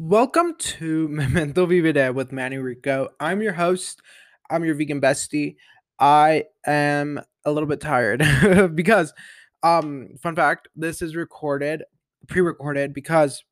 Welcome 0.00 0.54
to 0.58 1.08
Memento 1.10 1.66
Vivere 1.66 2.12
with 2.12 2.30
Manny 2.30 2.58
Rico. 2.58 3.08
I'm 3.18 3.42
your 3.42 3.52
host. 3.52 4.00
I'm 4.48 4.64
your 4.64 4.76
vegan 4.76 5.00
bestie. 5.00 5.56
I 5.98 6.44
am 6.64 7.20
a 7.44 7.50
little 7.50 7.68
bit 7.68 7.80
tired 7.80 8.22
because, 8.76 9.12
um, 9.64 10.10
fun 10.22 10.36
fact, 10.36 10.68
this 10.76 11.02
is 11.02 11.16
recorded, 11.16 11.82
pre-recorded 12.28 12.94
because 12.94 13.42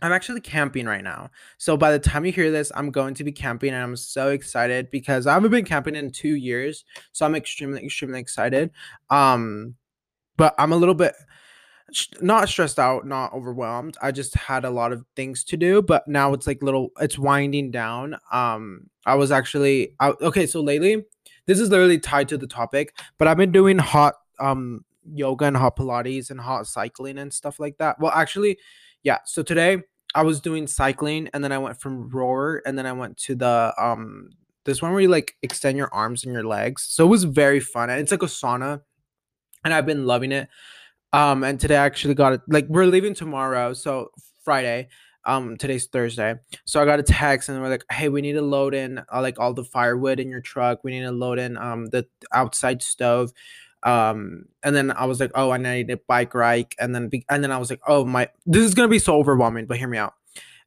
I'm 0.00 0.12
actually 0.12 0.40
camping 0.40 0.86
right 0.86 1.04
now. 1.04 1.28
So 1.58 1.76
by 1.76 1.92
the 1.92 1.98
time 1.98 2.24
you 2.24 2.32
hear 2.32 2.50
this, 2.50 2.72
I'm 2.74 2.90
going 2.90 3.12
to 3.12 3.24
be 3.24 3.32
camping 3.32 3.74
and 3.74 3.82
I'm 3.82 3.96
so 3.96 4.30
excited 4.30 4.90
because 4.90 5.26
I 5.26 5.34
haven't 5.34 5.50
been 5.50 5.66
camping 5.66 5.96
in 5.96 6.12
two 6.12 6.34
years. 6.34 6.86
So 7.12 7.26
I'm 7.26 7.34
extremely, 7.34 7.84
extremely 7.84 8.20
excited. 8.20 8.70
Um, 9.10 9.74
but 10.38 10.54
I'm 10.58 10.72
a 10.72 10.76
little 10.76 10.94
bit 10.94 11.12
not 12.20 12.48
stressed 12.48 12.78
out, 12.78 13.06
not 13.06 13.32
overwhelmed. 13.32 13.96
I 14.02 14.12
just 14.12 14.34
had 14.34 14.64
a 14.64 14.70
lot 14.70 14.92
of 14.92 15.04
things 15.16 15.44
to 15.44 15.56
do, 15.56 15.82
but 15.82 16.06
now 16.06 16.32
it's 16.32 16.46
like 16.46 16.62
little 16.62 16.90
it's 17.00 17.18
winding 17.18 17.70
down. 17.70 18.16
Um 18.30 18.90
I 19.06 19.14
was 19.14 19.30
actually 19.30 19.94
I, 20.00 20.10
okay, 20.20 20.46
so 20.46 20.60
lately 20.60 21.04
this 21.46 21.58
is 21.58 21.70
literally 21.70 21.98
tied 21.98 22.28
to 22.28 22.38
the 22.38 22.46
topic, 22.46 22.94
but 23.18 23.26
I've 23.28 23.36
been 23.36 23.52
doing 23.52 23.78
hot 23.78 24.14
um 24.38 24.84
yoga 25.10 25.46
and 25.46 25.56
hot 25.56 25.76
pilates 25.76 26.30
and 26.30 26.40
hot 26.40 26.66
cycling 26.66 27.18
and 27.18 27.32
stuff 27.32 27.58
like 27.58 27.78
that. 27.78 27.98
Well, 27.98 28.12
actually, 28.12 28.58
yeah. 29.02 29.18
So 29.24 29.42
today 29.42 29.78
I 30.14 30.22
was 30.22 30.40
doing 30.40 30.66
cycling 30.66 31.28
and 31.32 31.42
then 31.42 31.52
I 31.52 31.58
went 31.58 31.80
from 31.80 32.08
rower 32.10 32.62
and 32.66 32.78
then 32.78 32.86
I 32.86 32.92
went 32.92 33.16
to 33.18 33.34
the 33.34 33.74
um 33.78 34.30
this 34.64 34.82
one 34.82 34.92
where 34.92 35.00
you 35.00 35.08
like 35.08 35.34
extend 35.42 35.78
your 35.78 35.92
arms 35.94 36.24
and 36.24 36.32
your 36.34 36.44
legs. 36.44 36.82
So 36.82 37.06
it 37.06 37.08
was 37.08 37.24
very 37.24 37.60
fun. 37.60 37.88
And 37.88 38.00
it's 38.00 38.10
like 38.10 38.22
a 38.22 38.26
sauna 38.26 38.82
and 39.64 39.72
I've 39.72 39.86
been 39.86 40.04
loving 40.04 40.32
it. 40.32 40.48
Um, 41.12 41.42
and 41.44 41.58
today 41.58 41.76
I 41.76 41.86
actually 41.86 42.14
got 42.14 42.34
it. 42.34 42.40
Like 42.48 42.66
we're 42.68 42.86
leaving 42.86 43.14
tomorrow, 43.14 43.72
so 43.72 44.10
Friday. 44.44 44.88
Um, 45.24 45.58
today's 45.58 45.86
Thursday, 45.86 46.36
so 46.64 46.80
I 46.80 46.86
got 46.86 47.00
a 47.00 47.02
text 47.02 47.50
and 47.50 47.60
we're 47.60 47.68
like, 47.68 47.84
"Hey, 47.90 48.08
we 48.08 48.22
need 48.22 48.32
to 48.32 48.40
load 48.42 48.72
in 48.74 48.98
uh, 49.12 49.20
like 49.20 49.38
all 49.38 49.52
the 49.52 49.64
firewood 49.64 50.20
in 50.20 50.30
your 50.30 50.40
truck. 50.40 50.82
We 50.84 50.92
need 50.92 51.02
to 51.02 51.12
load 51.12 51.38
in 51.38 51.58
um 51.58 51.86
the 51.86 52.06
outside 52.32 52.82
stove." 52.82 53.32
Um, 53.82 54.46
and 54.62 54.74
then 54.74 54.90
I 54.90 55.04
was 55.04 55.20
like, 55.20 55.32
"Oh, 55.34 55.50
I 55.50 55.58
need 55.58 55.90
a 55.90 55.98
bike 55.98 56.34
ride," 56.34 56.68
and 56.78 56.94
then 56.94 57.08
be- 57.08 57.26
and 57.28 57.42
then 57.44 57.52
I 57.52 57.58
was 57.58 57.68
like, 57.68 57.80
"Oh 57.86 58.04
my, 58.06 58.28
this 58.46 58.62
is 58.64 58.74
gonna 58.74 58.88
be 58.88 58.98
so 58.98 59.16
overwhelming." 59.16 59.66
But 59.66 59.76
hear 59.78 59.88
me 59.88 59.98
out. 59.98 60.14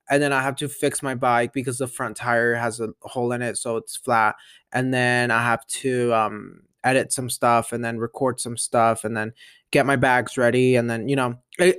And 0.09 0.21
then 0.21 0.33
I 0.33 0.41
have 0.43 0.57
to 0.57 0.67
fix 0.69 1.01
my 1.01 1.15
bike 1.15 1.53
because 1.53 1.77
the 1.77 1.87
front 1.87 2.17
tire 2.17 2.55
has 2.55 2.79
a 2.79 2.89
hole 3.01 3.31
in 3.31 3.41
it, 3.41 3.57
so 3.57 3.77
it's 3.77 3.95
flat. 3.95 4.35
And 4.73 4.93
then 4.93 5.31
I 5.31 5.41
have 5.43 5.65
to 5.67 6.13
um 6.13 6.63
edit 6.83 7.11
some 7.13 7.29
stuff 7.29 7.71
and 7.71 7.83
then 7.83 7.97
record 7.97 8.39
some 8.39 8.57
stuff 8.57 9.03
and 9.03 9.15
then 9.15 9.33
get 9.71 9.85
my 9.85 9.95
bags 9.95 10.37
ready 10.37 10.75
and 10.75 10.89
then 10.89 11.07
you 11.07 11.15
know 11.15 11.35
I, 11.59 11.75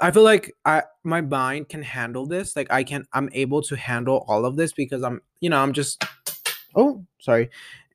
I 0.00 0.10
feel 0.10 0.22
like 0.22 0.52
I 0.64 0.82
my 1.04 1.20
mind 1.20 1.68
can 1.68 1.82
handle 1.82 2.26
this 2.26 2.56
like 2.56 2.70
I 2.70 2.84
can 2.84 3.06
I'm 3.12 3.28
able 3.32 3.62
to 3.62 3.76
handle 3.76 4.24
all 4.28 4.44
of 4.44 4.56
this 4.56 4.72
because 4.72 5.02
I'm 5.02 5.20
you 5.40 5.50
know 5.50 5.62
I'm 5.62 5.72
just 5.72 6.04
oh 6.74 7.04
sorry 7.20 7.50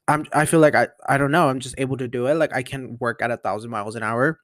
I'm 0.07 0.25
I 0.33 0.45
feel 0.45 0.59
like 0.59 0.75
I 0.75 0.87
I 1.07 1.17
don't 1.17 1.31
know 1.31 1.49
I'm 1.49 1.59
just 1.59 1.75
able 1.77 1.97
to 1.97 2.07
do 2.07 2.27
it 2.27 2.35
like 2.35 2.53
I 2.53 2.63
can 2.63 2.97
work 2.99 3.21
at 3.21 3.31
a 3.31 3.37
thousand 3.37 3.71
miles 3.71 3.95
an 3.95 4.03
hour 4.03 4.39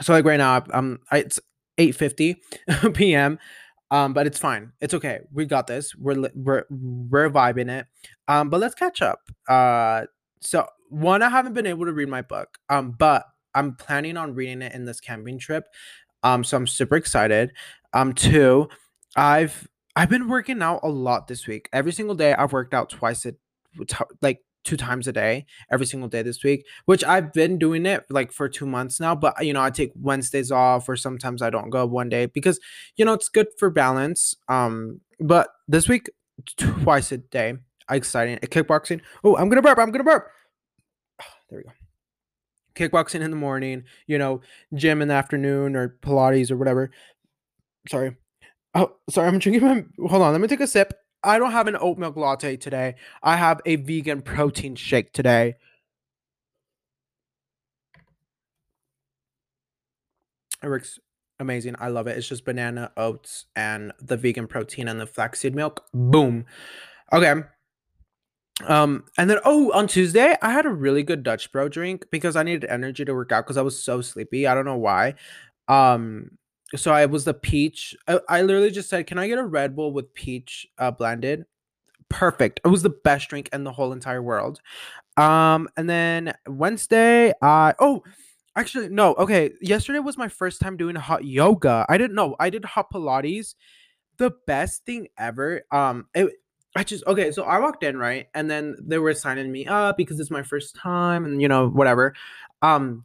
so 0.00 0.12
like 0.12 0.24
right 0.24 0.38
now 0.38 0.62
I'm 0.72 1.00
I, 1.10 1.18
it's 1.18 1.40
8:50 1.78 2.94
p.m. 2.94 3.38
Um, 3.90 4.12
but 4.12 4.26
it's 4.26 4.38
fine. 4.38 4.72
It's 4.80 4.94
okay. 4.94 5.20
We 5.32 5.44
got 5.44 5.66
this. 5.66 5.94
We're 5.94 6.28
we're 6.34 6.64
we're 6.70 7.30
vibing 7.30 7.70
it. 7.70 7.86
Um, 8.28 8.50
but 8.50 8.60
let's 8.60 8.74
catch 8.74 9.00
up. 9.00 9.20
Uh, 9.48 10.06
so 10.40 10.66
one, 10.88 11.22
I 11.22 11.28
haven't 11.28 11.54
been 11.54 11.66
able 11.66 11.86
to 11.86 11.92
read 11.92 12.08
my 12.08 12.22
book. 12.22 12.58
Um, 12.68 12.92
but 12.92 13.24
I'm 13.54 13.74
planning 13.74 14.16
on 14.16 14.34
reading 14.34 14.62
it 14.62 14.74
in 14.74 14.84
this 14.84 15.00
camping 15.00 15.38
trip. 15.38 15.64
Um, 16.22 16.44
so 16.44 16.56
I'm 16.56 16.66
super 16.66 16.96
excited. 16.96 17.52
Um, 17.92 18.12
two, 18.12 18.68
I've 19.16 19.68
I've 19.94 20.10
been 20.10 20.28
working 20.28 20.62
out 20.62 20.80
a 20.82 20.88
lot 20.88 21.26
this 21.26 21.46
week. 21.46 21.68
Every 21.72 21.92
single 21.92 22.14
day 22.14 22.34
I've 22.34 22.52
worked 22.52 22.74
out 22.74 22.90
twice 22.90 23.24
a 23.24 23.34
like 24.20 24.40
two 24.66 24.76
times 24.76 25.06
a 25.06 25.12
day 25.12 25.46
every 25.70 25.86
single 25.86 26.08
day 26.08 26.22
this 26.22 26.42
week 26.42 26.66
which 26.86 27.04
i've 27.04 27.32
been 27.32 27.56
doing 27.56 27.86
it 27.86 28.04
like 28.10 28.32
for 28.32 28.48
two 28.48 28.66
months 28.66 28.98
now 28.98 29.14
but 29.14 29.32
you 29.44 29.52
know 29.52 29.62
i 29.62 29.70
take 29.70 29.92
wednesdays 29.94 30.50
off 30.50 30.88
or 30.88 30.96
sometimes 30.96 31.40
i 31.40 31.48
don't 31.48 31.70
go 31.70 31.86
one 31.86 32.08
day 32.08 32.26
because 32.26 32.58
you 32.96 33.04
know 33.04 33.12
it's 33.12 33.28
good 33.28 33.46
for 33.58 33.70
balance 33.70 34.34
um 34.48 35.00
but 35.20 35.50
this 35.68 35.88
week 35.88 36.10
twice 36.56 37.12
a 37.12 37.18
day 37.18 37.54
exciting 37.90 38.36
kickboxing 38.38 39.00
oh 39.22 39.36
i'm 39.36 39.48
gonna 39.48 39.62
burp 39.62 39.78
i'm 39.78 39.92
gonna 39.92 40.02
burp 40.02 40.26
there 41.48 41.58
we 41.58 41.64
go 41.64 41.70
kickboxing 42.76 43.22
in 43.22 43.30
the 43.30 43.36
morning, 43.36 43.84
you 44.06 44.18
know, 44.18 44.42
gym 44.74 45.02
in 45.02 45.08
the 45.08 45.14
afternoon 45.14 45.74
or 45.74 45.96
Pilates 46.02 46.50
or 46.50 46.56
whatever. 46.56 46.90
Sorry. 47.88 48.14
Oh, 48.74 48.92
sorry, 49.08 49.28
I'm 49.28 49.38
drinking 49.38 49.66
my 49.66 49.84
hold 50.08 50.22
on, 50.22 50.32
let 50.32 50.40
me 50.40 50.48
take 50.48 50.60
a 50.60 50.66
sip. 50.66 50.92
I 51.22 51.38
don't 51.38 51.52
have 51.52 51.66
an 51.66 51.76
oat 51.80 51.98
milk 51.98 52.16
latte 52.16 52.56
today. 52.56 52.94
I 53.22 53.36
have 53.36 53.60
a 53.64 53.76
vegan 53.76 54.22
protein 54.22 54.76
shake 54.76 55.12
today. 55.12 55.56
It 60.62 60.68
works 60.68 60.98
amazing. 61.40 61.76
I 61.78 61.88
love 61.88 62.06
it. 62.06 62.16
It's 62.16 62.28
just 62.28 62.44
banana, 62.44 62.92
oats, 62.96 63.46
and 63.56 63.92
the 64.00 64.16
vegan 64.16 64.46
protein 64.46 64.88
and 64.88 65.00
the 65.00 65.06
flaxseed 65.06 65.54
milk. 65.54 65.84
Boom. 65.92 66.44
Okay. 67.12 67.42
Um, 68.64 69.04
and 69.18 69.28
then 69.28 69.38
oh, 69.44 69.70
on 69.72 69.86
Tuesday, 69.86 70.34
I 70.40 70.50
had 70.50 70.66
a 70.66 70.70
really 70.70 71.02
good 71.02 71.22
Dutch 71.22 71.52
Bro 71.52 71.68
drink 71.68 72.06
because 72.10 72.36
I 72.36 72.42
needed 72.42 72.68
energy 72.70 73.04
to 73.04 73.14
work 73.14 73.32
out 73.32 73.44
because 73.44 73.56
I 73.56 73.62
was 73.62 73.82
so 73.82 74.00
sleepy. 74.00 74.46
I 74.46 74.54
don't 74.54 74.64
know 74.64 74.78
why. 74.78 75.14
Um, 75.68 76.38
so 76.74 76.92
I 76.92 77.06
was 77.06 77.24
the 77.24 77.34
peach. 77.34 77.94
I, 78.08 78.20
I 78.28 78.42
literally 78.42 78.70
just 78.70 78.88
said, 78.88 79.06
"Can 79.06 79.18
I 79.18 79.28
get 79.28 79.38
a 79.38 79.44
Red 79.44 79.76
Bull 79.76 79.92
with 79.92 80.12
peach 80.14 80.66
uh, 80.78 80.90
blended?" 80.90 81.44
Perfect. 82.08 82.60
It 82.64 82.68
was 82.68 82.82
the 82.82 82.90
best 82.90 83.28
drink 83.28 83.48
in 83.52 83.64
the 83.64 83.72
whole 83.72 83.92
entire 83.92 84.22
world. 84.22 84.60
Um, 85.16 85.68
and 85.76 85.88
then 85.88 86.34
Wednesday, 86.46 87.32
I 87.42 87.74
oh, 87.78 88.02
actually 88.54 88.88
no, 88.88 89.14
okay. 89.14 89.52
Yesterday 89.60 89.98
was 89.98 90.16
my 90.16 90.28
first 90.28 90.60
time 90.60 90.76
doing 90.76 90.96
hot 90.96 91.24
yoga. 91.24 91.84
I 91.88 91.98
didn't 91.98 92.16
know. 92.16 92.36
I 92.40 92.50
did 92.50 92.64
hot 92.64 92.90
Pilates. 92.90 93.54
The 94.18 94.32
best 94.46 94.86
thing 94.86 95.08
ever. 95.18 95.62
Um, 95.70 96.06
it 96.14 96.32
I 96.76 96.84
just 96.84 97.06
okay, 97.06 97.32
so 97.32 97.44
I 97.44 97.58
walked 97.58 97.82
in, 97.82 97.96
right? 97.96 98.28
And 98.34 98.50
then 98.50 98.76
they 98.80 98.98
were 98.98 99.14
signing 99.14 99.50
me 99.50 99.66
up 99.66 99.96
because 99.96 100.20
it's 100.20 100.30
my 100.30 100.42
first 100.42 100.76
time 100.76 101.24
and 101.24 101.40
you 101.40 101.48
know, 101.48 101.68
whatever. 101.68 102.14
Um 102.62 103.04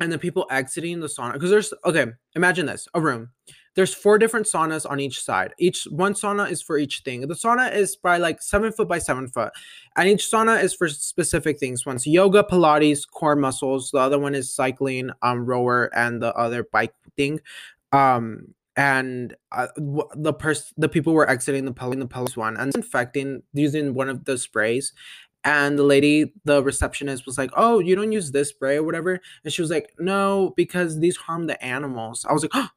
and 0.00 0.10
the 0.10 0.18
people 0.18 0.46
exiting 0.50 1.00
the 1.00 1.06
sauna 1.06 1.34
because 1.34 1.50
there's 1.50 1.72
okay, 1.84 2.06
imagine 2.34 2.66
this, 2.66 2.88
a 2.94 3.00
room. 3.00 3.30
There's 3.74 3.94
four 3.94 4.18
different 4.18 4.46
saunas 4.46 4.88
on 4.90 5.00
each 5.00 5.22
side. 5.22 5.54
Each 5.58 5.84
one 5.84 6.12
sauna 6.12 6.50
is 6.50 6.60
for 6.60 6.76
each 6.76 7.00
thing. 7.00 7.22
The 7.22 7.34
sauna 7.34 7.74
is 7.74 7.96
by 7.96 8.18
like 8.18 8.42
seven 8.42 8.70
foot 8.72 8.88
by 8.88 8.98
seven 8.98 9.28
foot, 9.28 9.52
and 9.96 10.08
each 10.08 10.24
sauna 10.30 10.62
is 10.62 10.74
for 10.74 10.88
specific 10.88 11.58
things. 11.58 11.86
One's 11.86 12.06
yoga, 12.06 12.42
Pilates, 12.42 13.08
core 13.08 13.36
muscles. 13.36 13.90
The 13.90 13.98
other 13.98 14.18
one 14.18 14.34
is 14.34 14.54
cycling, 14.54 15.10
um, 15.22 15.46
rower, 15.46 15.90
and 15.94 16.20
the 16.20 16.34
other 16.34 16.64
bike 16.64 16.94
thing. 17.16 17.40
Um, 17.92 18.54
and 18.76 19.34
uh, 19.52 19.68
the 20.14 20.32
person 20.32 20.74
the 20.78 20.88
people 20.88 21.12
were 21.12 21.28
exiting 21.28 21.64
the 21.64 21.72
pulling 21.72 21.98
the 21.98 22.06
police 22.06 22.36
one 22.36 22.56
and 22.56 22.74
infecting 22.74 23.42
using 23.52 23.94
one 23.94 24.08
of 24.08 24.24
the 24.24 24.38
sprays 24.38 24.92
and 25.44 25.78
the 25.78 25.82
lady 25.82 26.32
the 26.44 26.62
receptionist 26.62 27.26
was 27.26 27.36
like 27.36 27.50
oh 27.54 27.80
you 27.80 27.94
don't 27.94 28.12
use 28.12 28.30
this 28.30 28.50
spray 28.50 28.76
or 28.76 28.82
whatever 28.82 29.20
and 29.44 29.52
she 29.52 29.60
was 29.60 29.70
like 29.70 29.92
no 29.98 30.52
because 30.56 31.00
these 31.00 31.16
harm 31.16 31.46
the 31.46 31.62
animals. 31.64 32.24
I 32.28 32.32
was 32.32 32.42
like 32.42 32.52
oh. 32.54 32.68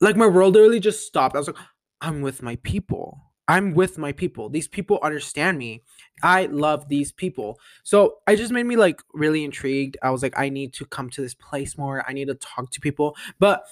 like 0.00 0.16
my 0.16 0.26
world 0.26 0.54
literally 0.54 0.80
just 0.80 1.06
stopped. 1.06 1.34
I 1.34 1.38
was 1.38 1.48
like 1.48 1.56
i'm 2.00 2.20
with 2.22 2.42
my 2.42 2.56
people. 2.56 3.20
I'm 3.50 3.72
with 3.72 3.96
my 3.96 4.12
people. 4.12 4.50
These 4.50 4.68
people 4.68 4.98
understand 5.02 5.56
me. 5.56 5.82
I 6.22 6.46
love 6.46 6.88
these 6.88 7.12
people. 7.12 7.58
So 7.82 8.18
i 8.26 8.34
just 8.34 8.52
made 8.52 8.66
me 8.66 8.76
like 8.76 9.02
really 9.12 9.44
intrigued. 9.44 9.96
I 10.02 10.10
was 10.10 10.22
like 10.22 10.38
i 10.38 10.48
need 10.48 10.72
to 10.74 10.86
come 10.86 11.10
to 11.10 11.20
this 11.20 11.34
place 11.34 11.76
more. 11.76 12.04
I 12.08 12.12
need 12.12 12.28
to 12.28 12.34
talk 12.34 12.70
to 12.70 12.80
people. 12.80 13.16
But 13.38 13.64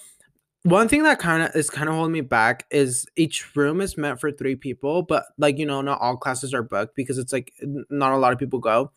one 0.66 0.88
thing 0.88 1.04
that 1.04 1.20
kind 1.20 1.44
of 1.44 1.54
is 1.54 1.70
kind 1.70 1.88
of 1.88 1.94
holding 1.94 2.12
me 2.12 2.22
back 2.22 2.66
is 2.72 3.06
each 3.16 3.54
room 3.54 3.80
is 3.80 3.96
meant 3.96 4.20
for 4.20 4.32
three 4.32 4.56
people, 4.56 5.02
but 5.02 5.24
like 5.38 5.58
you 5.58 5.66
know, 5.66 5.80
not 5.80 6.00
all 6.00 6.16
classes 6.16 6.52
are 6.52 6.64
booked 6.64 6.96
because 6.96 7.18
it's 7.18 7.32
like 7.32 7.52
not 7.62 8.12
a 8.12 8.16
lot 8.16 8.32
of 8.32 8.38
people 8.38 8.58
go. 8.58 8.90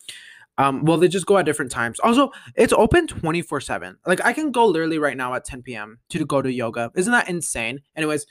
Um, 0.58 0.84
well, 0.84 0.98
they 0.98 1.06
just 1.06 1.26
go 1.26 1.38
at 1.38 1.46
different 1.46 1.70
times. 1.70 2.00
Also, 2.00 2.32
it's 2.56 2.72
open 2.72 3.06
24 3.06 3.60
7. 3.60 3.96
Like 4.04 4.24
I 4.24 4.32
can 4.32 4.50
go 4.50 4.66
literally 4.66 4.98
right 4.98 5.16
now 5.16 5.32
at 5.34 5.44
10 5.44 5.62
p.m. 5.62 6.00
to 6.10 6.24
go 6.26 6.42
to 6.42 6.52
yoga. 6.52 6.90
Isn't 6.96 7.12
that 7.12 7.28
insane? 7.28 7.82
Anyways, 7.96 8.26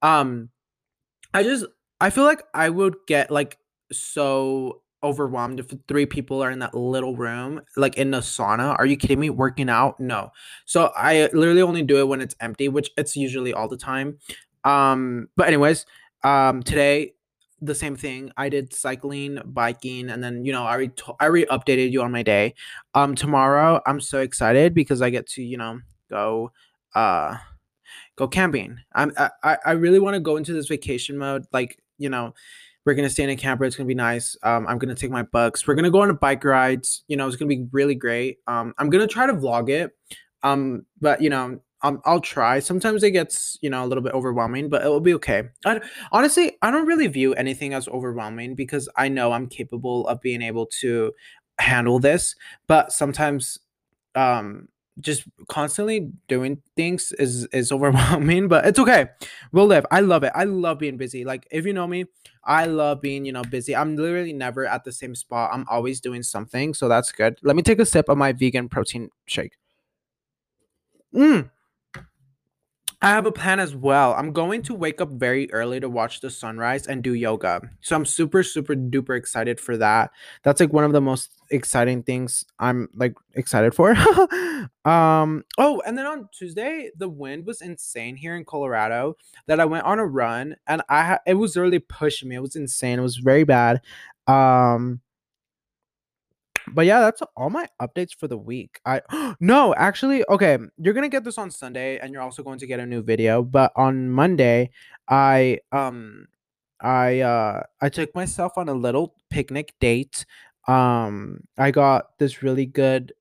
um, 0.00 0.50
I 1.34 1.42
just 1.42 1.66
I 2.00 2.10
feel 2.10 2.24
like 2.24 2.44
I 2.54 2.68
would 2.68 2.94
get 3.08 3.28
like 3.28 3.58
so 3.90 4.82
overwhelmed 5.04 5.60
if 5.60 5.66
three 5.86 6.06
people 6.06 6.42
are 6.42 6.50
in 6.50 6.58
that 6.60 6.74
little 6.74 7.16
room, 7.16 7.60
like 7.76 7.96
in 7.96 8.10
the 8.10 8.18
sauna. 8.20 8.76
Are 8.78 8.86
you 8.86 8.96
kidding 8.96 9.20
me? 9.20 9.30
Working 9.30 9.68
out? 9.70 10.00
No. 10.00 10.32
So 10.64 10.90
I 10.96 11.28
literally 11.32 11.62
only 11.62 11.82
do 11.82 11.98
it 11.98 12.08
when 12.08 12.20
it's 12.20 12.34
empty, 12.40 12.68
which 12.68 12.90
it's 12.96 13.14
usually 13.16 13.52
all 13.52 13.68
the 13.68 13.76
time. 13.76 14.18
Um, 14.64 15.28
but 15.36 15.46
anyways, 15.48 15.86
um, 16.24 16.62
today 16.62 17.12
the 17.60 17.74
same 17.74 17.96
thing. 17.96 18.30
I 18.36 18.48
did 18.48 18.74
cycling, 18.74 19.40
biking, 19.44 20.10
and 20.10 20.22
then 20.22 20.44
you 20.44 20.52
know 20.52 20.64
I 20.64 20.72
already 20.72 20.88
to- 20.88 21.14
I 21.20 21.26
already 21.26 21.46
updated 21.46 21.92
you 21.92 22.02
on 22.02 22.12
my 22.12 22.22
day. 22.22 22.54
Um, 22.94 23.14
tomorrow 23.14 23.80
I'm 23.86 24.00
so 24.00 24.20
excited 24.20 24.74
because 24.74 25.00
I 25.02 25.10
get 25.10 25.26
to 25.30 25.42
you 25.42 25.56
know 25.56 25.80
go 26.10 26.52
uh 26.94 27.36
go 28.16 28.28
camping. 28.28 28.78
I'm 28.94 29.12
I 29.42 29.58
I 29.64 29.72
really 29.72 29.98
want 29.98 30.14
to 30.14 30.20
go 30.20 30.36
into 30.36 30.52
this 30.52 30.68
vacation 30.68 31.18
mode. 31.18 31.44
Like 31.52 31.78
you 31.98 32.08
know, 32.10 32.34
we're 32.84 32.94
gonna 32.94 33.10
stay 33.10 33.24
in 33.24 33.30
a 33.30 33.36
camper. 33.36 33.64
It's 33.64 33.76
gonna 33.76 33.86
be 33.86 33.94
nice. 33.94 34.36
Um, 34.42 34.66
I'm 34.66 34.78
gonna 34.78 34.94
take 34.94 35.10
my 35.10 35.22
books. 35.22 35.66
We're 35.66 35.74
gonna 35.74 35.90
go 35.90 36.02
on 36.02 36.10
a 36.10 36.14
bike 36.14 36.44
rides. 36.44 37.04
You 37.08 37.16
know, 37.16 37.26
it's 37.26 37.36
gonna 37.36 37.48
be 37.48 37.66
really 37.72 37.94
great. 37.94 38.38
Um, 38.46 38.74
I'm 38.78 38.90
gonna 38.90 39.06
try 39.06 39.26
to 39.26 39.34
vlog 39.34 39.70
it. 39.70 39.92
Um, 40.42 40.84
but 41.00 41.20
you 41.22 41.30
know, 41.30 41.60
um, 41.84 42.00
I'll 42.06 42.20
try. 42.20 42.60
Sometimes 42.60 43.02
it 43.02 43.10
gets, 43.10 43.58
you 43.60 43.68
know, 43.68 43.84
a 43.84 43.86
little 43.86 44.02
bit 44.02 44.14
overwhelming, 44.14 44.70
but 44.70 44.82
it 44.82 44.88
will 44.88 45.00
be 45.00 45.14
okay. 45.14 45.44
I, 45.66 45.80
honestly, 46.12 46.56
I 46.62 46.70
don't 46.70 46.86
really 46.86 47.06
view 47.08 47.34
anything 47.34 47.74
as 47.74 47.88
overwhelming 47.88 48.54
because 48.54 48.88
I 48.96 49.08
know 49.08 49.32
I'm 49.32 49.48
capable 49.48 50.08
of 50.08 50.20
being 50.22 50.40
able 50.40 50.66
to 50.80 51.12
handle 51.58 51.98
this. 51.98 52.34
But 52.66 52.90
sometimes, 52.92 53.58
um, 54.14 54.68
just 55.00 55.24
constantly 55.48 56.12
doing 56.28 56.62
things 56.76 57.12
is 57.18 57.46
is 57.46 57.72
overwhelming, 57.76 58.48
but 58.48 58.66
it's 58.66 58.78
okay. 58.78 59.06
We'll 59.52 59.66
live. 59.66 59.86
I 59.90 60.00
love 60.00 60.24
it. 60.24 60.32
I 60.34 60.44
love 60.44 60.78
being 60.78 60.96
busy. 60.96 61.24
Like 61.24 61.46
if 61.50 61.66
you 61.66 61.72
know 61.72 61.86
me, 61.86 62.06
I 62.44 62.66
love 62.66 63.00
being, 63.00 63.24
you 63.24 63.32
know, 63.32 63.42
busy. 63.42 63.74
I'm 63.74 63.96
literally 63.96 64.32
never 64.32 64.66
at 64.66 64.84
the 64.84 64.92
same 64.92 65.14
spot. 65.14 65.50
I'm 65.52 65.66
always 65.68 66.00
doing 66.00 66.22
something, 66.22 66.74
so 66.74 66.88
that's 66.88 67.12
good. 67.12 67.38
Let 67.42 67.56
me 67.56 67.62
take 67.62 67.78
a 67.78 67.86
sip 67.86 68.08
of 68.08 68.18
my 68.18 68.32
vegan 68.32 68.68
protein 68.68 69.10
shake. 69.26 69.56
Mm. 71.14 71.50
I 73.04 73.08
have 73.08 73.26
a 73.26 73.32
plan 73.32 73.60
as 73.60 73.76
well. 73.76 74.14
I'm 74.14 74.32
going 74.32 74.62
to 74.62 74.74
wake 74.74 74.98
up 74.98 75.10
very 75.10 75.52
early 75.52 75.78
to 75.78 75.90
watch 75.90 76.22
the 76.22 76.30
sunrise 76.30 76.86
and 76.86 77.02
do 77.02 77.12
yoga. 77.12 77.60
So 77.82 77.94
I'm 77.94 78.06
super, 78.06 78.42
super 78.42 78.74
duper 78.74 79.14
excited 79.14 79.60
for 79.60 79.76
that. 79.76 80.10
That's 80.42 80.58
like 80.58 80.72
one 80.72 80.84
of 80.84 80.92
the 80.92 81.02
most 81.02 81.30
exciting 81.50 82.02
things 82.02 82.46
I'm 82.58 82.88
like 82.94 83.14
excited 83.34 83.74
for. 83.74 83.90
um 84.86 85.44
oh, 85.58 85.82
and 85.86 85.98
then 85.98 86.06
on 86.06 86.30
Tuesday, 86.32 86.92
the 86.96 87.10
wind 87.10 87.44
was 87.44 87.60
insane 87.60 88.16
here 88.16 88.36
in 88.36 88.46
Colorado 88.46 89.18
that 89.48 89.60
I 89.60 89.66
went 89.66 89.84
on 89.84 89.98
a 89.98 90.06
run 90.06 90.56
and 90.66 90.80
I 90.88 91.04
ha- 91.04 91.20
it 91.26 91.34
was 91.34 91.58
really 91.58 91.80
pushing 91.80 92.30
me. 92.30 92.36
It 92.36 92.40
was 92.40 92.56
insane. 92.56 93.00
It 93.00 93.02
was 93.02 93.18
very 93.18 93.44
bad. 93.44 93.82
Um 94.26 95.02
but 96.72 96.86
yeah, 96.86 97.00
that's 97.00 97.22
all 97.36 97.50
my 97.50 97.66
updates 97.80 98.14
for 98.18 98.28
the 98.28 98.38
week. 98.38 98.80
I 98.86 99.00
no, 99.40 99.74
actually, 99.74 100.24
okay, 100.28 100.58
you're 100.78 100.94
gonna 100.94 101.08
get 101.08 101.24
this 101.24 101.38
on 101.38 101.50
Sunday, 101.50 101.98
and 101.98 102.12
you're 102.12 102.22
also 102.22 102.42
going 102.42 102.58
to 102.58 102.66
get 102.66 102.80
a 102.80 102.86
new 102.86 103.02
video. 103.02 103.42
But 103.42 103.72
on 103.76 104.10
Monday, 104.10 104.70
I 105.08 105.58
um, 105.72 106.26
I 106.80 107.20
uh, 107.20 107.62
I 107.80 107.88
took 107.88 108.14
myself 108.14 108.52
on 108.56 108.68
a 108.68 108.74
little 108.74 109.14
picnic 109.30 109.74
date. 109.80 110.24
Um, 110.66 111.40
I 111.58 111.70
got 111.70 112.18
this 112.18 112.42
really 112.42 112.66
good 112.66 113.12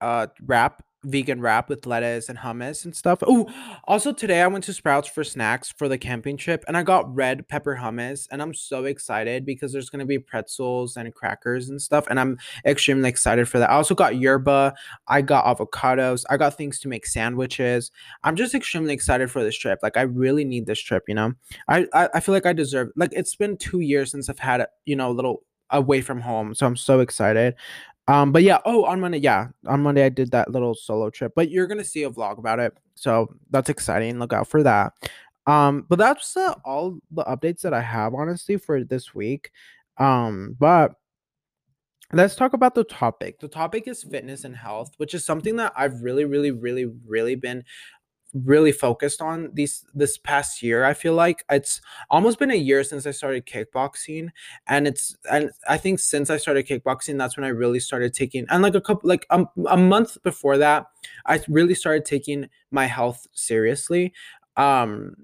uh 0.00 0.28
wrap 0.46 0.84
vegan 1.04 1.40
wrap 1.40 1.68
with 1.68 1.86
lettuce 1.86 2.28
and 2.28 2.38
hummus 2.38 2.84
and 2.84 2.94
stuff. 2.94 3.20
Oh, 3.26 3.48
also 3.84 4.12
today 4.12 4.42
I 4.42 4.46
went 4.48 4.64
to 4.64 4.72
Sprouts 4.72 5.08
for 5.08 5.22
snacks 5.22 5.72
for 5.76 5.88
the 5.88 5.96
camping 5.96 6.36
trip 6.36 6.64
and 6.66 6.76
I 6.76 6.82
got 6.82 7.14
red 7.14 7.48
pepper 7.48 7.78
hummus 7.80 8.26
and 8.30 8.42
I'm 8.42 8.52
so 8.52 8.84
excited 8.84 9.46
because 9.46 9.72
there's 9.72 9.90
going 9.90 10.00
to 10.00 10.06
be 10.06 10.18
pretzels 10.18 10.96
and 10.96 11.14
crackers 11.14 11.68
and 11.68 11.80
stuff 11.80 12.06
and 12.10 12.18
I'm 12.18 12.38
extremely 12.66 13.08
excited 13.08 13.48
for 13.48 13.58
that. 13.58 13.70
I 13.70 13.74
also 13.74 13.94
got 13.94 14.16
yerba, 14.16 14.74
I 15.06 15.22
got 15.22 15.44
avocados, 15.44 16.24
I 16.30 16.36
got 16.36 16.56
things 16.56 16.80
to 16.80 16.88
make 16.88 17.06
sandwiches. 17.06 17.92
I'm 18.24 18.34
just 18.36 18.54
extremely 18.54 18.92
excited 18.92 19.30
for 19.30 19.42
this 19.44 19.56
trip. 19.56 19.78
Like 19.82 19.96
I 19.96 20.02
really 20.02 20.44
need 20.44 20.66
this 20.66 20.80
trip, 20.80 21.04
you 21.06 21.14
know. 21.14 21.32
I 21.68 21.86
I, 21.94 22.08
I 22.14 22.20
feel 22.20 22.34
like 22.34 22.46
I 22.46 22.52
deserve 22.52 22.88
like 22.96 23.12
it's 23.12 23.36
been 23.36 23.56
2 23.56 23.80
years 23.80 24.10
since 24.10 24.28
I've 24.28 24.38
had, 24.38 24.66
you 24.84 24.96
know, 24.96 25.10
a 25.10 25.12
little 25.12 25.42
away 25.70 26.00
from 26.00 26.20
home. 26.20 26.54
So 26.54 26.66
I'm 26.66 26.76
so 26.76 27.00
excited. 27.00 27.54
Um, 28.08 28.32
but 28.32 28.42
yeah, 28.42 28.58
oh, 28.64 28.84
on 28.84 29.00
Monday, 29.00 29.18
yeah, 29.18 29.48
on 29.66 29.82
Monday 29.82 30.04
I 30.04 30.08
did 30.08 30.30
that 30.30 30.50
little 30.50 30.74
solo 30.74 31.10
trip, 31.10 31.32
but 31.36 31.50
you're 31.50 31.66
gonna 31.66 31.84
see 31.84 32.04
a 32.04 32.10
vlog 32.10 32.38
about 32.38 32.58
it, 32.58 32.76
so 32.94 33.28
that's 33.50 33.68
exciting. 33.68 34.18
Look 34.18 34.32
out 34.32 34.48
for 34.48 34.62
that. 34.62 34.94
Um, 35.46 35.86
but 35.88 35.98
that's 35.98 36.36
uh, 36.36 36.54
all 36.64 36.98
the 37.10 37.24
updates 37.24 37.60
that 37.62 37.72
I 37.74 37.80
have 37.80 38.14
honestly 38.14 38.56
for 38.56 38.82
this 38.82 39.14
week. 39.14 39.50
Um, 39.98 40.56
but 40.58 40.94
let's 42.12 42.34
talk 42.34 42.54
about 42.54 42.74
the 42.74 42.84
topic. 42.84 43.40
The 43.40 43.48
topic 43.48 43.86
is 43.86 44.02
fitness 44.02 44.44
and 44.44 44.56
health, 44.56 44.92
which 44.96 45.14
is 45.14 45.24
something 45.24 45.56
that 45.56 45.72
I've 45.76 46.02
really, 46.02 46.24
really, 46.24 46.50
really, 46.50 46.86
really 47.06 47.34
been 47.34 47.64
really 48.34 48.72
focused 48.72 49.22
on 49.22 49.50
these 49.54 49.84
this 49.94 50.18
past 50.18 50.62
year 50.62 50.84
i 50.84 50.92
feel 50.92 51.14
like 51.14 51.44
it's 51.50 51.80
almost 52.10 52.38
been 52.38 52.50
a 52.50 52.54
year 52.56 52.84
since 52.84 53.06
i 53.06 53.10
started 53.10 53.46
kickboxing 53.46 54.28
and 54.66 54.86
it's 54.86 55.16
and 55.30 55.50
i 55.66 55.78
think 55.78 55.98
since 55.98 56.28
i 56.28 56.36
started 56.36 56.66
kickboxing 56.66 57.16
that's 57.16 57.36
when 57.36 57.44
i 57.44 57.48
really 57.48 57.80
started 57.80 58.12
taking 58.12 58.44
and 58.50 58.62
like 58.62 58.74
a 58.74 58.80
couple 58.80 59.08
like 59.08 59.26
a, 59.30 59.44
a 59.68 59.76
month 59.76 60.22
before 60.22 60.58
that 60.58 60.86
i 61.26 61.40
really 61.48 61.74
started 61.74 62.04
taking 62.04 62.48
my 62.70 62.86
health 62.86 63.26
seriously 63.32 64.12
um 64.56 65.14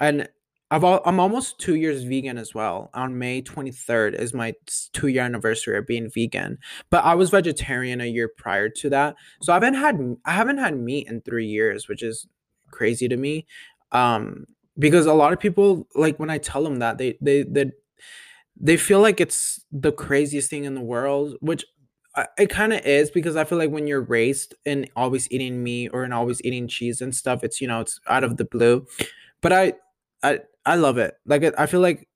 and 0.00 0.28
I've 0.70 0.82
all, 0.82 1.00
I'm 1.04 1.20
almost 1.20 1.60
two 1.60 1.76
years 1.76 2.02
vegan 2.02 2.36
as 2.36 2.52
well. 2.52 2.90
On 2.94 3.16
May 3.16 3.42
23rd 3.42 4.14
is 4.18 4.34
my 4.34 4.54
two 4.92 5.06
year 5.06 5.22
anniversary 5.22 5.78
of 5.78 5.86
being 5.86 6.10
vegan. 6.10 6.58
But 6.90 7.04
I 7.04 7.14
was 7.14 7.30
vegetarian 7.30 8.00
a 8.00 8.06
year 8.06 8.28
prior 8.28 8.68
to 8.70 8.90
that, 8.90 9.14
so 9.40 9.52
I 9.52 9.56
haven't 9.56 9.74
had 9.74 10.16
I 10.24 10.32
haven't 10.32 10.58
had 10.58 10.76
meat 10.76 11.06
in 11.06 11.20
three 11.20 11.46
years, 11.46 11.86
which 11.86 12.02
is 12.02 12.26
crazy 12.74 13.08
to 13.08 13.16
me 13.16 13.46
um 13.92 14.46
because 14.78 15.06
a 15.06 15.14
lot 15.14 15.32
of 15.32 15.40
people 15.40 15.88
like 15.94 16.18
when 16.18 16.30
i 16.30 16.38
tell 16.38 16.64
them 16.64 16.78
that 16.80 16.98
they 16.98 17.16
they 17.20 17.42
they, 17.44 17.70
they 18.60 18.76
feel 18.76 19.00
like 19.00 19.20
it's 19.20 19.64
the 19.72 19.92
craziest 19.92 20.50
thing 20.50 20.64
in 20.64 20.74
the 20.74 20.80
world 20.80 21.36
which 21.40 21.64
it 22.38 22.48
kind 22.48 22.72
of 22.72 22.80
is 22.86 23.10
because 23.10 23.36
i 23.36 23.44
feel 23.44 23.58
like 23.58 23.70
when 23.70 23.86
you're 23.86 24.02
raised 24.02 24.54
in 24.64 24.86
always 24.96 25.30
eating 25.32 25.62
meat 25.62 25.90
or 25.92 26.04
in 26.04 26.12
always 26.12 26.40
eating 26.44 26.68
cheese 26.68 27.00
and 27.00 27.14
stuff 27.14 27.42
it's 27.42 27.60
you 27.60 27.66
know 27.68 27.80
it's 27.80 28.00
out 28.08 28.24
of 28.24 28.36
the 28.36 28.44
blue. 28.44 28.86
But 29.42 29.52
i 29.52 29.74
i 30.22 30.40
i 30.66 30.76
love 30.76 30.98
it. 30.98 31.14
Like 31.26 31.44
i 31.58 31.66
feel 31.66 31.80
like 31.80 32.08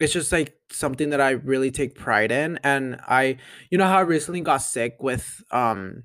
it's 0.00 0.12
just 0.12 0.32
like 0.32 0.56
something 0.70 1.10
that 1.10 1.20
i 1.20 1.30
really 1.30 1.70
take 1.70 1.94
pride 1.94 2.32
in 2.32 2.58
and 2.64 2.98
i 3.08 3.36
you 3.70 3.78
know 3.78 3.86
how 3.86 3.98
i 3.98 4.02
recently 4.02 4.40
got 4.40 4.58
sick 4.58 4.96
with 5.00 5.42
um 5.52 6.02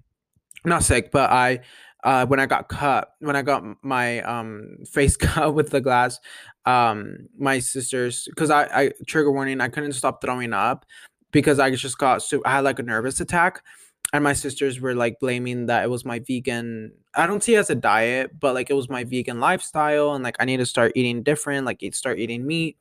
not 0.65 0.83
sick 0.83 1.11
but 1.11 1.29
i 1.31 1.59
uh, 2.03 2.25
when 2.25 2.39
I 2.39 2.45
got 2.45 2.69
cut, 2.69 3.13
when 3.19 3.35
I 3.35 3.41
got 3.41 3.63
my 3.83 4.21
um, 4.21 4.77
face 4.89 5.17
cut 5.17 5.53
with 5.53 5.69
the 5.69 5.81
glass, 5.81 6.19
um, 6.65 7.27
my 7.37 7.59
sisters, 7.59 8.27
because 8.29 8.49
I, 8.49 8.63
I 8.65 8.91
trigger 9.07 9.31
warning, 9.31 9.61
I 9.61 9.69
couldn't 9.69 9.93
stop 9.93 10.21
throwing 10.21 10.53
up 10.53 10.85
because 11.31 11.59
I 11.59 11.71
just 11.71 11.97
got 11.97 12.23
so 12.23 12.41
I 12.45 12.51
had 12.51 12.63
like 12.63 12.79
a 12.79 12.83
nervous 12.83 13.19
attack, 13.19 13.63
and 14.13 14.23
my 14.23 14.33
sisters 14.33 14.79
were 14.79 14.95
like 14.95 15.19
blaming 15.19 15.67
that 15.67 15.83
it 15.83 15.89
was 15.89 16.05
my 16.05 16.19
vegan. 16.19 16.93
I 17.15 17.27
don't 17.27 17.43
see 17.43 17.55
it 17.55 17.59
as 17.59 17.69
a 17.69 17.75
diet, 17.75 18.39
but 18.39 18.53
like 18.55 18.69
it 18.69 18.75
was 18.75 18.89
my 18.89 19.03
vegan 19.03 19.39
lifestyle, 19.39 20.13
and 20.13 20.23
like 20.23 20.37
I 20.39 20.45
need 20.45 20.57
to 20.57 20.65
start 20.65 20.93
eating 20.95 21.23
different, 21.23 21.65
like 21.65 21.83
start 21.93 22.19
eating 22.19 22.45
meat. 22.45 22.77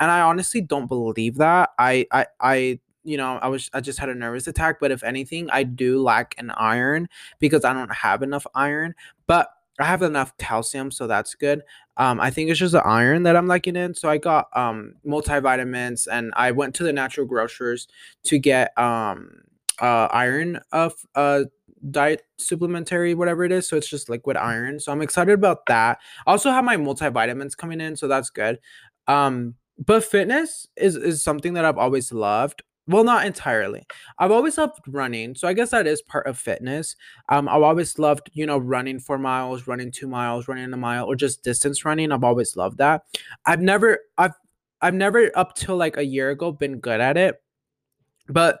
And 0.00 0.10
I 0.10 0.20
honestly 0.20 0.60
don't 0.60 0.86
believe 0.86 1.36
that. 1.36 1.70
I 1.78 2.06
I 2.12 2.26
I 2.40 2.80
you 3.08 3.16
know, 3.16 3.38
I 3.40 3.48
was 3.48 3.70
I 3.72 3.80
just 3.80 3.98
had 3.98 4.08
a 4.08 4.14
nervous 4.14 4.46
attack, 4.46 4.78
but 4.80 4.90
if 4.90 5.02
anything, 5.02 5.48
I 5.50 5.62
do 5.62 6.02
lack 6.02 6.34
an 6.38 6.50
iron 6.50 7.08
because 7.38 7.64
I 7.64 7.72
don't 7.72 7.92
have 7.94 8.22
enough 8.22 8.46
iron, 8.54 8.94
but 9.26 9.48
I 9.80 9.84
have 9.84 10.02
enough 10.02 10.36
calcium, 10.38 10.90
so 10.90 11.06
that's 11.06 11.34
good. 11.34 11.62
Um, 11.96 12.20
I 12.20 12.30
think 12.30 12.50
it's 12.50 12.58
just 12.58 12.72
the 12.72 12.84
iron 12.84 13.22
that 13.24 13.36
I'm 13.36 13.46
lacking 13.46 13.76
in. 13.76 13.94
So 13.94 14.08
I 14.08 14.18
got 14.18 14.48
um 14.56 14.94
multivitamins 15.06 16.06
and 16.10 16.32
I 16.36 16.50
went 16.50 16.74
to 16.76 16.82
the 16.84 16.92
natural 16.92 17.26
grocers 17.26 17.88
to 18.24 18.38
get 18.38 18.76
um 18.78 19.42
uh 19.80 20.08
iron 20.10 20.60
of 20.72 20.92
uh 21.14 21.44
diet 21.90 22.22
supplementary 22.38 23.14
whatever 23.14 23.44
it 23.44 23.52
is 23.52 23.68
so 23.68 23.76
it's 23.76 23.88
just 23.88 24.08
liquid 24.08 24.36
iron 24.36 24.80
so 24.80 24.90
i'm 24.90 25.00
excited 25.00 25.32
about 25.32 25.64
that 25.66 25.98
I 26.26 26.32
also 26.32 26.50
have 26.50 26.64
my 26.64 26.76
multivitamins 26.76 27.56
coming 27.56 27.80
in 27.80 27.94
so 27.94 28.08
that's 28.08 28.30
good 28.30 28.58
um 29.06 29.54
but 29.78 30.02
fitness 30.02 30.66
is 30.76 30.96
is 30.96 31.22
something 31.22 31.54
that 31.54 31.64
i've 31.64 31.78
always 31.78 32.12
loved 32.12 32.62
well 32.88 33.04
not 33.04 33.26
entirely. 33.26 33.86
I've 34.18 34.30
always 34.30 34.58
loved 34.58 34.80
running 34.88 35.34
so 35.34 35.46
i 35.46 35.52
guess 35.52 35.70
that 35.70 35.86
is 35.86 36.02
part 36.02 36.26
of 36.26 36.38
fitness. 36.38 36.96
Um 37.28 37.48
i've 37.48 37.62
always 37.62 37.98
loved 37.98 38.30
you 38.32 38.46
know 38.46 38.58
running 38.58 38.98
four 38.98 39.18
miles 39.18 39.66
running 39.66 39.92
two 39.92 40.08
miles 40.08 40.48
running 40.48 40.72
a 40.72 40.76
mile 40.76 41.06
or 41.06 41.14
just 41.14 41.44
distance 41.44 41.84
running 41.84 42.10
i've 42.12 42.24
always 42.24 42.56
loved 42.56 42.78
that. 42.78 43.02
I've 43.46 43.60
never 43.60 44.00
i've 44.16 44.34
i've 44.80 44.94
never 44.94 45.30
up 45.36 45.54
till 45.54 45.76
like 45.76 45.96
a 45.96 46.04
year 46.04 46.30
ago 46.30 46.50
been 46.52 46.78
good 46.80 47.00
at 47.00 47.16
it 47.16 47.40
but 48.28 48.60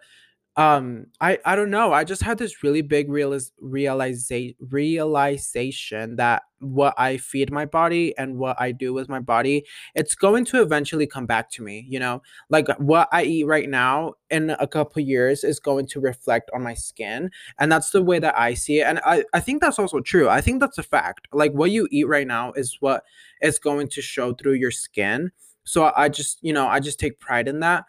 um 0.58 1.06
i 1.20 1.38
i 1.44 1.54
don't 1.54 1.70
know 1.70 1.92
i 1.92 2.02
just 2.02 2.20
had 2.22 2.36
this 2.36 2.64
really 2.64 2.82
big 2.82 3.08
realiz- 3.08 3.52
realiza- 3.62 4.56
realization 4.70 6.16
that 6.16 6.42
what 6.58 6.92
i 6.98 7.16
feed 7.16 7.52
my 7.52 7.64
body 7.64 8.12
and 8.18 8.36
what 8.36 8.60
i 8.60 8.72
do 8.72 8.92
with 8.92 9.08
my 9.08 9.20
body 9.20 9.64
it's 9.94 10.16
going 10.16 10.44
to 10.44 10.60
eventually 10.60 11.06
come 11.06 11.26
back 11.26 11.48
to 11.48 11.62
me 11.62 11.86
you 11.88 12.00
know? 12.00 12.20
Like 12.50 12.66
what 12.78 13.08
i 13.12 13.22
eat 13.22 13.44
right 13.46 13.68
now 13.70 14.14
in 14.30 14.50
a 14.58 14.66
couple 14.66 15.00
years 15.00 15.44
is 15.44 15.60
going 15.60 15.86
to 15.86 16.00
reflect 16.00 16.50
on 16.52 16.62
my 16.64 16.74
skin 16.74 17.30
and 17.60 17.70
that's 17.70 17.90
the 17.90 18.02
way 18.02 18.18
that 18.18 18.36
i 18.36 18.52
see 18.54 18.80
it 18.80 18.84
and 18.88 18.98
i 19.04 19.24
i 19.32 19.38
think 19.38 19.60
that's 19.60 19.78
also 19.78 20.00
true 20.00 20.28
i 20.28 20.40
think 20.40 20.58
that's 20.58 20.78
a 20.78 20.82
fact 20.82 21.28
like 21.32 21.52
what 21.52 21.70
you 21.70 21.86
eat 21.92 22.08
right 22.08 22.26
now 22.26 22.50
is 22.52 22.78
what 22.80 23.04
is 23.42 23.60
going 23.60 23.86
to 23.88 24.02
show 24.02 24.32
through 24.34 24.54
your 24.54 24.72
skin 24.72 25.30
so 25.64 25.92
i 25.96 26.08
just 26.08 26.38
you 26.42 26.52
know 26.52 26.66
i 26.66 26.80
just 26.80 26.98
take 26.98 27.20
pride 27.20 27.46
in 27.46 27.60
that 27.60 27.84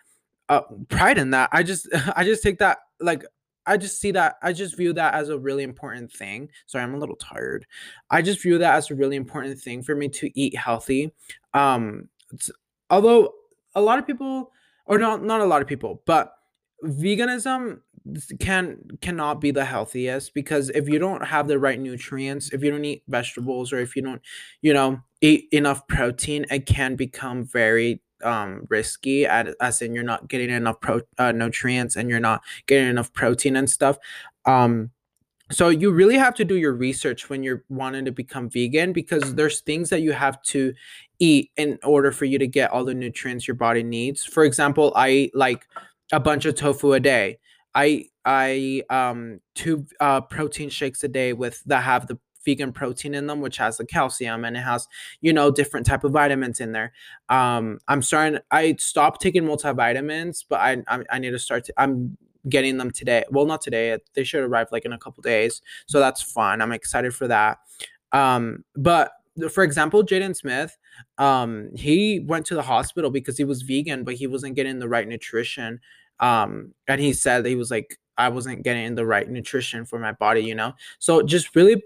uh, 0.50 0.62
pride 0.89 1.18
in 1.18 1.29
that. 1.32 1.50
I 1.51 1.63
just 1.63 1.88
I 2.15 2.24
just 2.24 2.44
take 2.44 2.60
that 2.60 2.79
like 3.00 3.24
I 3.65 3.77
just 3.77 4.00
see 4.00 4.12
that 4.12 4.36
I 4.41 4.51
just 4.51 4.75
view 4.75 4.94
that 4.94 5.13
as 5.13 5.29
a 5.29 5.38
really 5.38 5.63
important 5.63 6.12
thing. 6.12 6.50
Sorry, 6.65 6.84
I'm 6.84 6.96
a 6.96 6.98
little 6.98 7.15
tired. 7.15 7.65
I 8.10 8.22
just 8.22 8.41
view 8.41 8.58
that 8.58 8.75
as 8.75 8.91
a 8.91 8.96
really 8.96 9.15
important 9.15 9.60
thing 9.60 9.84
for 9.84 9.96
me 9.96 10.10
to 10.10 10.39
eat 10.39 10.58
healthy. 10.58 11.13
Um 11.53 12.10
although 12.89 13.34
a 13.75 13.82
lot 13.82 14.00
of 14.00 14.08
people 14.08 14.51
or 14.86 14.98
not 14.98 15.24
not 15.24 15.41
a 15.41 15.46
lot 15.46 15.62
of 15.62 15.68
people, 15.68 16.01
but 16.06 16.34
veganism 16.84 17.82
can 18.39 18.79
cannot 19.01 19.41
be 19.41 19.51
the 19.51 19.65
healthiest 19.65 20.34
because 20.34 20.70
if 20.70 20.88
you 20.88 20.98
don't 20.98 21.24
have 21.24 21.48
the 21.48 21.60
right 21.60 21.79
nutrients, 21.79 22.51
if 22.53 22.63
you 22.63 22.72
don't 22.72 22.86
eat 22.86 23.03
vegetables 23.08 23.72
or 23.72 23.79
if 23.79 23.96
you 23.96 24.01
don't, 24.01 24.22
you 24.62 24.74
know, 24.74 25.00
eat 25.22 25.48
enough 25.51 25.88
protein, 25.88 26.46
it 26.50 26.65
can 26.65 26.96
become 26.96 27.46
very 27.46 28.01
um 28.24 28.66
risky 28.70 29.26
at, 29.26 29.50
as 29.62 29.82
in 29.82 29.94
you're 29.94 30.04
not 30.04 30.28
getting 30.28 30.50
enough 30.50 30.80
pro 30.82 31.02
uh, 31.18 31.32
nutrients 31.32 31.96
and 31.96 32.10
you're 32.10 32.20
not 32.20 32.42
getting 32.68 32.90
enough 32.90 33.12
protein 33.14 33.56
and 33.56 33.70
stuff. 33.70 33.98
Um 34.46 34.92
so 35.52 35.70
you 35.70 35.92
really 35.92 36.18
have 36.18 36.36
to 36.36 36.46
do 36.46 36.56
your 36.58 36.74
research 36.74 37.28
when 37.30 37.42
you're 37.42 37.64
wanting 37.70 38.06
to 38.06 38.12
become 38.12 38.50
vegan 38.50 38.94
because 38.94 39.34
there's 39.34 39.62
things 39.62 39.90
that 39.90 40.02
you 40.02 40.12
have 40.12 40.40
to 40.44 40.74
eat 41.18 41.50
in 41.58 41.80
order 41.84 42.12
for 42.12 42.26
you 42.26 42.38
to 42.38 42.46
get 42.48 42.70
all 42.70 42.86
the 42.86 42.94
nutrients 42.94 43.48
your 43.48 43.56
body 43.56 43.82
needs. 43.84 44.24
For 44.24 44.44
example 44.44 44.94
i 44.96 45.10
eat 45.10 45.36
like 45.36 45.66
a 46.12 46.20
bunch 46.20 46.46
of 46.46 46.56
tofu 46.56 46.94
a 46.94 47.00
day. 47.00 47.40
I 47.76 48.06
i 48.26 48.84
um 48.90 49.40
two 49.56 49.86
uh 50.00 50.22
protein 50.22 50.70
shakes 50.70 51.04
a 51.04 51.08
day 51.08 51.34
with 51.34 51.64
that 51.66 51.84
have 51.84 52.08
the 52.08 52.20
vegan 52.50 52.72
protein 52.72 53.13
in 53.13 53.27
them 53.27 53.41
which 53.41 53.58
has 53.58 53.77
the 53.77 53.86
calcium 53.86 54.46
and 54.46 54.58
it 54.58 54.62
has 54.62 54.88
you 55.22 55.34
know 55.34 55.51
different 55.51 55.86
type 55.86 56.03
of 56.03 56.12
vitamins 56.12 56.60
in 56.60 56.72
there. 56.72 56.91
Um 57.29 57.79
i'm 57.88 58.01
starting 58.01 58.39
i 58.51 58.75
stopped 58.79 59.22
taking 59.22 59.44
multivitamins 59.44 60.46
but 60.50 60.60
i 60.60 60.77
i, 60.88 61.03
I 61.12 61.20
need 61.20 61.32
to 61.32 61.39
start 61.39 61.65
to, 61.65 61.74
i'm 61.77 62.18
getting 62.48 62.77
them 62.77 62.89
today. 62.89 63.24
Well 63.29 63.46
not 63.46 63.62
today 63.62 63.98
they 64.13 64.24
should 64.24 64.44
arrive 64.44 64.68
like 64.72 64.86
in 64.86 64.94
a 64.94 64.98
couple 64.98 65.22
days 65.22 65.62
so 65.88 66.00
that's 66.00 66.22
fun. 66.22 66.62
I'm 66.62 66.72
excited 66.72 67.13
for 67.13 67.27
that. 67.27 67.60
Um 68.12 68.63
but 68.75 69.12
for 69.51 69.63
example 69.63 70.03
jaden 70.03 70.36
smith 70.36 70.77
um 71.18 71.70
he 71.75 72.20
went 72.32 72.46
to 72.46 72.56
the 72.56 72.62
hospital 72.62 73.10
because 73.10 73.38
he 73.38 73.46
was 73.46 73.62
vegan 73.62 74.03
but 74.03 74.15
he 74.15 74.27
wasn't 74.27 74.56
getting 74.56 74.79
the 74.79 74.88
right 74.89 75.08
nutrition. 75.08 75.79
Um 76.20 76.74
and 76.88 77.00
he 77.01 77.13
said 77.13 77.46
he 77.46 77.56
was 77.56 77.72
like 77.72 78.00
I 78.18 78.27
wasn't 78.29 78.63
getting 78.63 78.96
the 78.96 79.06
right 79.06 79.29
nutrition 79.29 79.86
for 79.86 79.98
my 79.98 80.12
body, 80.12 80.41
you 80.41 80.53
know? 80.53 80.74
So 81.00 81.22
just 81.22 81.56
really 81.56 81.82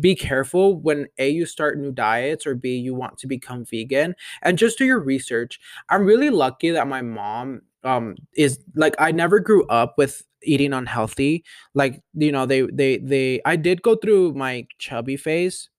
be 0.00 0.14
careful 0.14 0.76
when 0.80 1.06
A, 1.18 1.28
you 1.30 1.46
start 1.46 1.78
new 1.78 1.92
diets, 1.92 2.46
or 2.46 2.54
B, 2.54 2.76
you 2.76 2.94
want 2.94 3.18
to 3.18 3.26
become 3.26 3.64
vegan 3.64 4.14
and 4.42 4.58
just 4.58 4.78
do 4.78 4.84
your 4.84 5.00
research. 5.00 5.60
I'm 5.88 6.04
really 6.04 6.30
lucky 6.30 6.70
that 6.70 6.88
my 6.88 7.02
mom 7.02 7.62
um 7.84 8.16
is 8.36 8.58
like 8.74 8.94
I 8.98 9.12
never 9.12 9.38
grew 9.40 9.64
up 9.68 9.94
with 9.98 10.22
eating 10.42 10.72
unhealthy. 10.72 11.44
Like, 11.74 12.02
you 12.14 12.32
know, 12.32 12.46
they 12.46 12.62
they 12.62 12.98
they 12.98 13.40
I 13.44 13.56
did 13.56 13.82
go 13.82 13.94
through 13.96 14.34
my 14.34 14.66
chubby 14.78 15.16
phase, 15.16 15.70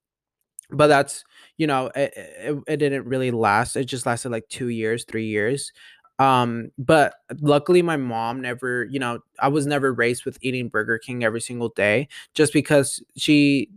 but 0.72 0.88
that's 0.88 1.24
you 1.58 1.68
know, 1.68 1.88
it, 1.96 2.14
it, 2.16 2.58
it 2.68 2.78
didn't 2.78 3.06
really 3.06 3.32
last. 3.32 3.76
It 3.76 3.86
just 3.86 4.06
lasted 4.06 4.30
like 4.30 4.48
two 4.50 4.68
years, 4.70 5.06
three 5.06 5.28
years 5.28 5.72
um 6.20 6.70
but 6.78 7.14
luckily 7.40 7.82
my 7.82 7.96
mom 7.96 8.42
never 8.42 8.84
you 8.92 9.00
know 9.00 9.20
i 9.40 9.48
was 9.48 9.66
never 9.66 9.94
raised 9.94 10.26
with 10.26 10.38
eating 10.42 10.68
burger 10.68 10.98
king 10.98 11.24
every 11.24 11.40
single 11.40 11.70
day 11.70 12.06
just 12.34 12.52
because 12.52 13.02
she 13.16 13.70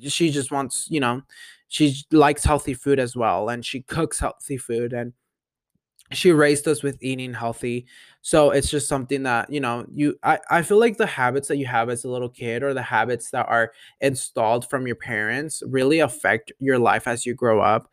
she 0.00 0.30
just 0.30 0.50
wants 0.50 0.86
you 0.90 1.00
know 1.00 1.22
she 1.68 1.94
likes 2.12 2.44
healthy 2.44 2.74
food 2.74 2.98
as 2.98 3.16
well 3.16 3.48
and 3.48 3.64
she 3.64 3.82
cooks 3.82 4.20
healthy 4.20 4.56
food 4.56 4.92
and 4.92 5.12
she 6.12 6.30
raised 6.30 6.68
us 6.68 6.84
with 6.84 6.96
eating 7.02 7.34
healthy 7.34 7.84
so 8.22 8.50
it's 8.50 8.70
just 8.70 8.88
something 8.88 9.24
that 9.24 9.50
you 9.52 9.58
know 9.58 9.84
you 9.92 10.16
I, 10.22 10.38
I 10.50 10.62
feel 10.62 10.78
like 10.78 10.96
the 10.98 11.06
habits 11.06 11.48
that 11.48 11.56
you 11.56 11.66
have 11.66 11.88
as 11.90 12.04
a 12.04 12.08
little 12.08 12.28
kid 12.28 12.62
or 12.62 12.72
the 12.74 12.82
habits 12.82 13.30
that 13.32 13.46
are 13.48 13.72
installed 14.00 14.70
from 14.70 14.86
your 14.86 14.94
parents 14.96 15.64
really 15.66 15.98
affect 15.98 16.52
your 16.60 16.78
life 16.78 17.08
as 17.08 17.26
you 17.26 17.34
grow 17.34 17.60
up 17.60 17.90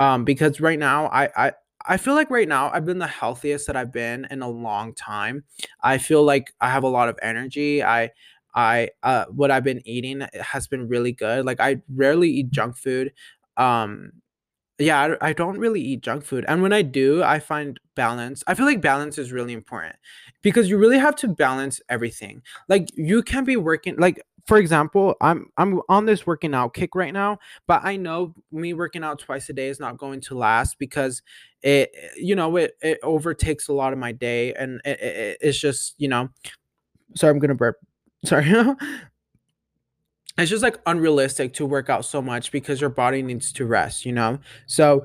um 0.00 0.24
because 0.24 0.60
right 0.60 0.78
now 0.78 1.06
i 1.08 1.30
i 1.48 1.52
I 1.88 1.96
feel 1.96 2.14
like 2.14 2.30
right 2.30 2.48
now 2.48 2.70
I've 2.70 2.84
been 2.84 2.98
the 2.98 3.06
healthiest 3.06 3.66
that 3.68 3.76
I've 3.76 3.92
been 3.92 4.26
in 4.30 4.42
a 4.42 4.48
long 4.50 4.94
time. 4.94 5.44
I 5.82 5.98
feel 5.98 6.22
like 6.22 6.52
I 6.60 6.68
have 6.70 6.82
a 6.82 6.88
lot 6.88 7.08
of 7.08 7.18
energy. 7.22 7.82
I 7.82 8.10
I 8.54 8.90
uh 9.02 9.26
what 9.26 9.50
I've 9.50 9.64
been 9.64 9.82
eating 9.86 10.26
has 10.40 10.66
been 10.66 10.88
really 10.88 11.12
good. 11.12 11.44
Like 11.44 11.60
I 11.60 11.82
rarely 11.94 12.30
eat 12.30 12.50
junk 12.50 12.76
food. 12.76 13.12
Um 13.56 14.12
yeah, 14.78 15.16
I, 15.20 15.30
I 15.30 15.32
don't 15.32 15.58
really 15.58 15.80
eat 15.80 16.02
junk 16.02 16.24
food. 16.24 16.44
And 16.46 16.62
when 16.62 16.72
I 16.72 16.82
do, 16.82 17.22
I 17.22 17.40
find 17.40 17.80
balance. 17.96 18.44
I 18.46 18.54
feel 18.54 18.64
like 18.66 18.80
balance 18.80 19.18
is 19.18 19.32
really 19.32 19.52
important 19.52 19.96
because 20.40 20.70
you 20.70 20.78
really 20.78 20.98
have 20.98 21.16
to 21.16 21.28
balance 21.28 21.80
everything. 21.88 22.42
Like 22.68 22.88
you 22.94 23.22
can 23.22 23.44
be 23.44 23.56
working 23.56 23.96
like 23.96 24.22
for 24.46 24.56
example, 24.56 25.14
I'm 25.20 25.48
I'm 25.58 25.82
on 25.90 26.06
this 26.06 26.26
working 26.26 26.54
out 26.54 26.72
kick 26.74 26.94
right 26.94 27.12
now, 27.12 27.38
but 27.66 27.82
I 27.84 27.96
know 27.96 28.34
me 28.50 28.72
working 28.72 29.04
out 29.04 29.18
twice 29.18 29.48
a 29.50 29.52
day 29.52 29.68
is 29.68 29.78
not 29.80 29.98
going 29.98 30.20
to 30.22 30.38
last 30.38 30.78
because 30.78 31.22
it 31.62 31.90
you 32.16 32.34
know 32.36 32.56
it 32.56 32.72
it 32.80 32.98
overtakes 33.02 33.68
a 33.68 33.72
lot 33.72 33.92
of 33.92 33.98
my 33.98 34.12
day 34.12 34.54
and 34.54 34.80
it, 34.84 35.00
it, 35.00 35.38
it's 35.40 35.58
just 35.58 35.94
you 35.98 36.08
know 36.08 36.28
sorry 37.16 37.32
I'm 37.32 37.38
gonna 37.38 37.54
burp 37.54 37.78
sorry. 38.24 38.52
It's 40.38 40.50
just 40.50 40.62
like 40.62 40.78
unrealistic 40.86 41.52
to 41.54 41.66
work 41.66 41.90
out 41.90 42.04
so 42.04 42.22
much 42.22 42.52
because 42.52 42.80
your 42.80 42.90
body 42.90 43.22
needs 43.22 43.52
to 43.54 43.66
rest 43.66 44.06
you 44.06 44.12
know? 44.12 44.38
So 44.66 45.04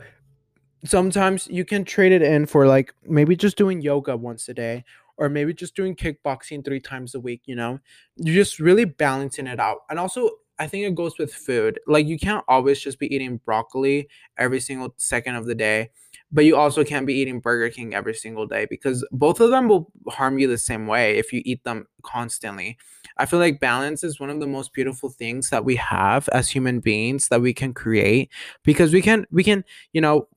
sometimes 0.86 1.48
you 1.48 1.66
can 1.66 1.86
trade 1.86 2.12
it 2.12 2.22
in 2.22 2.46
for 2.46 2.68
like 2.68 2.94
maybe 3.04 3.36
just 3.36 3.58
doing 3.58 3.82
yoga 3.82 4.16
once 4.16 4.48
a 4.48 4.54
day 4.54 4.84
or 5.18 5.30
maybe 5.30 5.52
just 5.52 5.76
doing 5.76 5.96
kickboxing 5.96 6.64
three 6.64 6.80
times 6.80 7.16
a 7.16 7.20
week 7.20 7.42
you 7.46 7.56
know? 7.56 7.80
You're 8.16 8.36
just 8.36 8.60
really 8.60 8.86
balancing 8.86 9.48
it 9.48 9.60
out. 9.60 9.80
And 9.90 9.98
also 9.98 10.30
I 10.60 10.68
think 10.68 10.86
it 10.86 10.94
goes 10.94 11.18
with 11.18 11.34
food. 11.34 11.80
Like 11.88 12.06
you 12.06 12.20
can't 12.20 12.46
always 12.48 12.80
just 12.80 13.00
be 13.00 13.14
eating 13.14 13.42
broccoli 13.44 14.08
every 14.38 14.60
single 14.60 14.94
second 14.98 15.34
of 15.36 15.48
the 15.48 15.56
day, 15.56 15.90
but 16.34 16.46
you 16.46 16.58
also 16.58 16.84
can't 16.84 17.06
be 17.06 17.14
eating 17.14 17.40
Burger 17.40 17.70
King 17.70 17.94
every 17.94 18.16
single 18.16 18.48
day 18.48 18.66
because 18.70 19.06
both 19.12 19.40
of 19.40 19.52
them 19.52 19.70
will 19.70 19.92
harm 20.10 20.40
you 20.40 20.48
the 20.48 20.58
same 20.58 20.88
way 20.88 21.18
if 21.18 21.32
you 21.32 21.42
eat 21.46 21.64
them 21.64 21.88
constantly. 22.02 22.78
I 23.18 23.28
feel 23.28 23.40
like 23.40 23.60
balance 23.60 24.04
is 24.04 24.20
one 24.20 24.32
of 24.32 24.40
the 24.40 24.48
most 24.48 24.74
beautiful 24.74 25.10
things 25.10 25.52
that 25.52 25.64
we 25.64 25.76
have 25.76 26.28
as 26.30 26.50
human 26.50 26.80
beings 26.80 27.28
that 27.30 27.42
we 27.42 27.54
can 27.54 27.74
create 27.74 28.32
because 28.64 28.92
we 28.92 29.02
can 29.02 29.28
we 29.32 29.44
can, 29.44 29.64
you 29.94 30.02
know, 30.02 30.28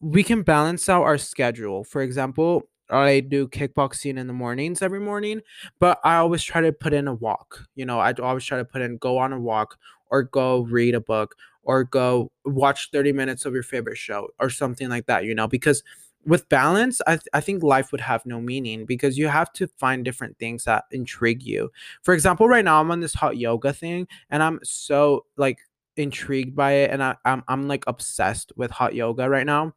we 0.00 0.22
can 0.22 0.42
balance 0.42 0.88
out 0.88 1.04
our 1.04 1.18
schedule. 1.18 1.84
For 1.84 2.02
example, 2.02 2.64
I 2.90 3.20
do 3.20 3.48
kickboxing 3.48 4.16
in 4.18 4.26
the 4.26 4.32
mornings 4.32 4.82
every 4.82 5.00
morning, 5.00 5.40
but 5.80 5.98
I 6.04 6.16
always 6.16 6.44
try 6.44 6.60
to 6.60 6.72
put 6.72 6.92
in 6.92 7.08
a 7.08 7.14
walk. 7.14 7.66
You 7.74 7.86
know, 7.86 7.98
I 7.98 8.12
always 8.12 8.44
try 8.44 8.58
to 8.58 8.64
put 8.64 8.82
in 8.82 8.98
go 8.98 9.18
on 9.18 9.32
a 9.32 9.40
walk 9.40 9.78
or 10.10 10.22
go 10.22 10.60
read 10.62 10.94
a 10.94 11.00
book 11.00 11.34
or 11.62 11.84
go 11.84 12.30
watch 12.44 12.90
30 12.92 13.12
minutes 13.12 13.44
of 13.44 13.54
your 13.54 13.62
favorite 13.62 13.98
show 13.98 14.28
or 14.38 14.50
something 14.50 14.88
like 14.88 15.06
that, 15.06 15.24
you 15.24 15.34
know, 15.34 15.48
because 15.48 15.82
with 16.24 16.48
balance, 16.48 17.00
I, 17.06 17.12
th- 17.12 17.28
I 17.32 17.40
think 17.40 17.62
life 17.62 17.92
would 17.92 18.00
have 18.00 18.26
no 18.26 18.40
meaning 18.40 18.84
because 18.84 19.16
you 19.16 19.28
have 19.28 19.52
to 19.54 19.68
find 19.78 20.04
different 20.04 20.38
things 20.38 20.64
that 20.64 20.84
intrigue 20.90 21.42
you. 21.42 21.70
For 22.02 22.14
example, 22.14 22.48
right 22.48 22.64
now 22.64 22.80
I'm 22.80 22.90
on 22.90 23.00
this 23.00 23.14
hot 23.14 23.36
yoga 23.36 23.72
thing 23.72 24.08
and 24.30 24.42
I'm 24.42 24.58
so 24.62 25.26
like 25.36 25.58
intrigued 25.96 26.56
by 26.56 26.72
it 26.72 26.90
and 26.90 27.02
I, 27.02 27.16
I'm, 27.24 27.42
I'm 27.48 27.68
like 27.68 27.84
obsessed 27.86 28.52
with 28.56 28.70
hot 28.70 28.94
yoga 28.94 29.28
right 29.28 29.46
now. 29.46 29.74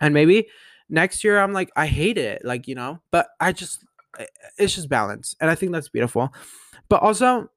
And 0.00 0.12
maybe 0.12 0.48
next 0.88 1.24
year 1.24 1.38
i'm 1.40 1.52
like 1.52 1.70
i 1.76 1.86
hate 1.86 2.18
it 2.18 2.44
like 2.44 2.68
you 2.68 2.74
know 2.74 3.00
but 3.10 3.28
i 3.40 3.52
just 3.52 3.84
eh, 4.18 4.26
it's 4.58 4.74
just 4.74 4.88
balance 4.88 5.34
and 5.40 5.50
i 5.50 5.54
think 5.54 5.72
that's 5.72 5.88
beautiful 5.88 6.32
but 6.88 7.02
also 7.02 7.50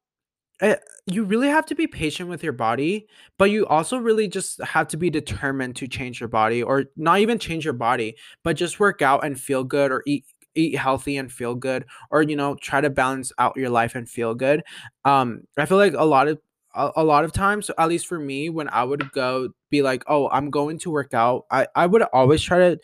uh, 0.62 0.76
you 1.06 1.24
really 1.24 1.48
have 1.48 1.66
to 1.66 1.76
be 1.76 1.88
patient 1.88 2.30
with 2.30 2.44
your 2.44 2.54
body 2.54 3.08
but 3.38 3.50
you 3.50 3.66
also 3.68 3.98
really 3.98 4.28
just 4.28 4.62
have 4.64 4.88
to 4.88 4.98
be 4.98 5.10
determined 5.10 5.76
to 5.76 5.88
change 5.88 6.20
your 6.20 6.30
body 6.30 6.62
or 6.62 6.86
not 6.96 7.20
even 7.20 7.40
change 7.40 7.64
your 7.66 7.74
body 7.74 8.16
but 8.44 8.56
just 8.56 8.80
work 8.80 9.02
out 9.02 9.24
and 9.24 9.40
feel 9.40 9.64
good 9.64 9.92
or 9.92 10.04
eat 10.06 10.26
eat 10.56 10.76
healthy 10.76 11.18
and 11.18 11.32
feel 11.32 11.56
good 11.56 11.86
or 12.12 12.22
you 12.22 12.36
know 12.36 12.56
try 12.56 12.82
to 12.82 12.90
balance 12.90 13.32
out 13.38 13.56
your 13.56 13.70
life 13.70 13.96
and 13.96 14.10
feel 14.10 14.34
good 14.34 14.62
um 15.06 15.42
i 15.58 15.66
feel 15.66 15.78
like 15.78 15.94
a 15.94 16.04
lot 16.06 16.28
of 16.28 16.40
a, 16.76 16.92
a 16.98 17.04
lot 17.04 17.24
of 17.24 17.32
times 17.32 17.72
at 17.78 17.88
least 17.88 18.08
for 18.08 18.20
me 18.20 18.50
when 18.50 18.68
i 18.70 18.84
would 18.84 19.12
go 19.12 19.50
be 19.70 19.82
like 19.82 20.04
oh 20.08 20.28
i'm 20.30 20.50
going 20.50 20.78
to 20.78 20.90
work 20.90 21.14
out 21.14 21.46
i 21.52 21.68
i 21.76 21.86
would 21.86 22.02
always 22.14 22.42
try 22.42 22.58
to 22.58 22.80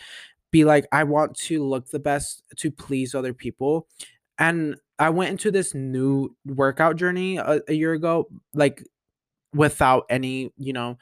be 0.56 0.64
like 0.64 0.88
I 0.90 1.04
want 1.04 1.36
to 1.40 1.62
look 1.68 1.90
the 1.90 2.00
best 2.00 2.42
to 2.56 2.72
please 2.72 3.14
other 3.14 3.34
people. 3.34 3.90
And 4.40 4.78
I 5.00 5.10
went 5.10 5.32
into 5.32 5.52
this 5.52 5.74
new 5.74 6.36
workout 6.46 6.96
journey 6.96 7.38
a, 7.38 7.62
a 7.68 7.74
year 7.74 7.94
ago 7.94 8.28
like 8.54 8.84
without 9.54 10.06
any, 10.10 10.52
you 10.58 10.74
know, 10.74 10.98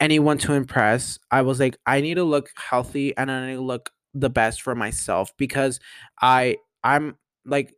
anyone 0.00 0.38
to 0.38 0.54
impress. 0.54 1.18
I 1.30 1.42
was 1.42 1.60
like 1.60 1.78
I 1.86 2.00
need 2.00 2.14
to 2.14 2.24
look 2.24 2.50
healthy 2.56 3.16
and 3.16 3.30
I 3.30 3.48
need 3.48 3.54
to 3.54 3.62
look 3.62 3.90
the 4.14 4.30
best 4.30 4.62
for 4.62 4.74
myself 4.74 5.32
because 5.38 5.80
I 6.20 6.58
I'm 6.84 7.16
like 7.46 7.74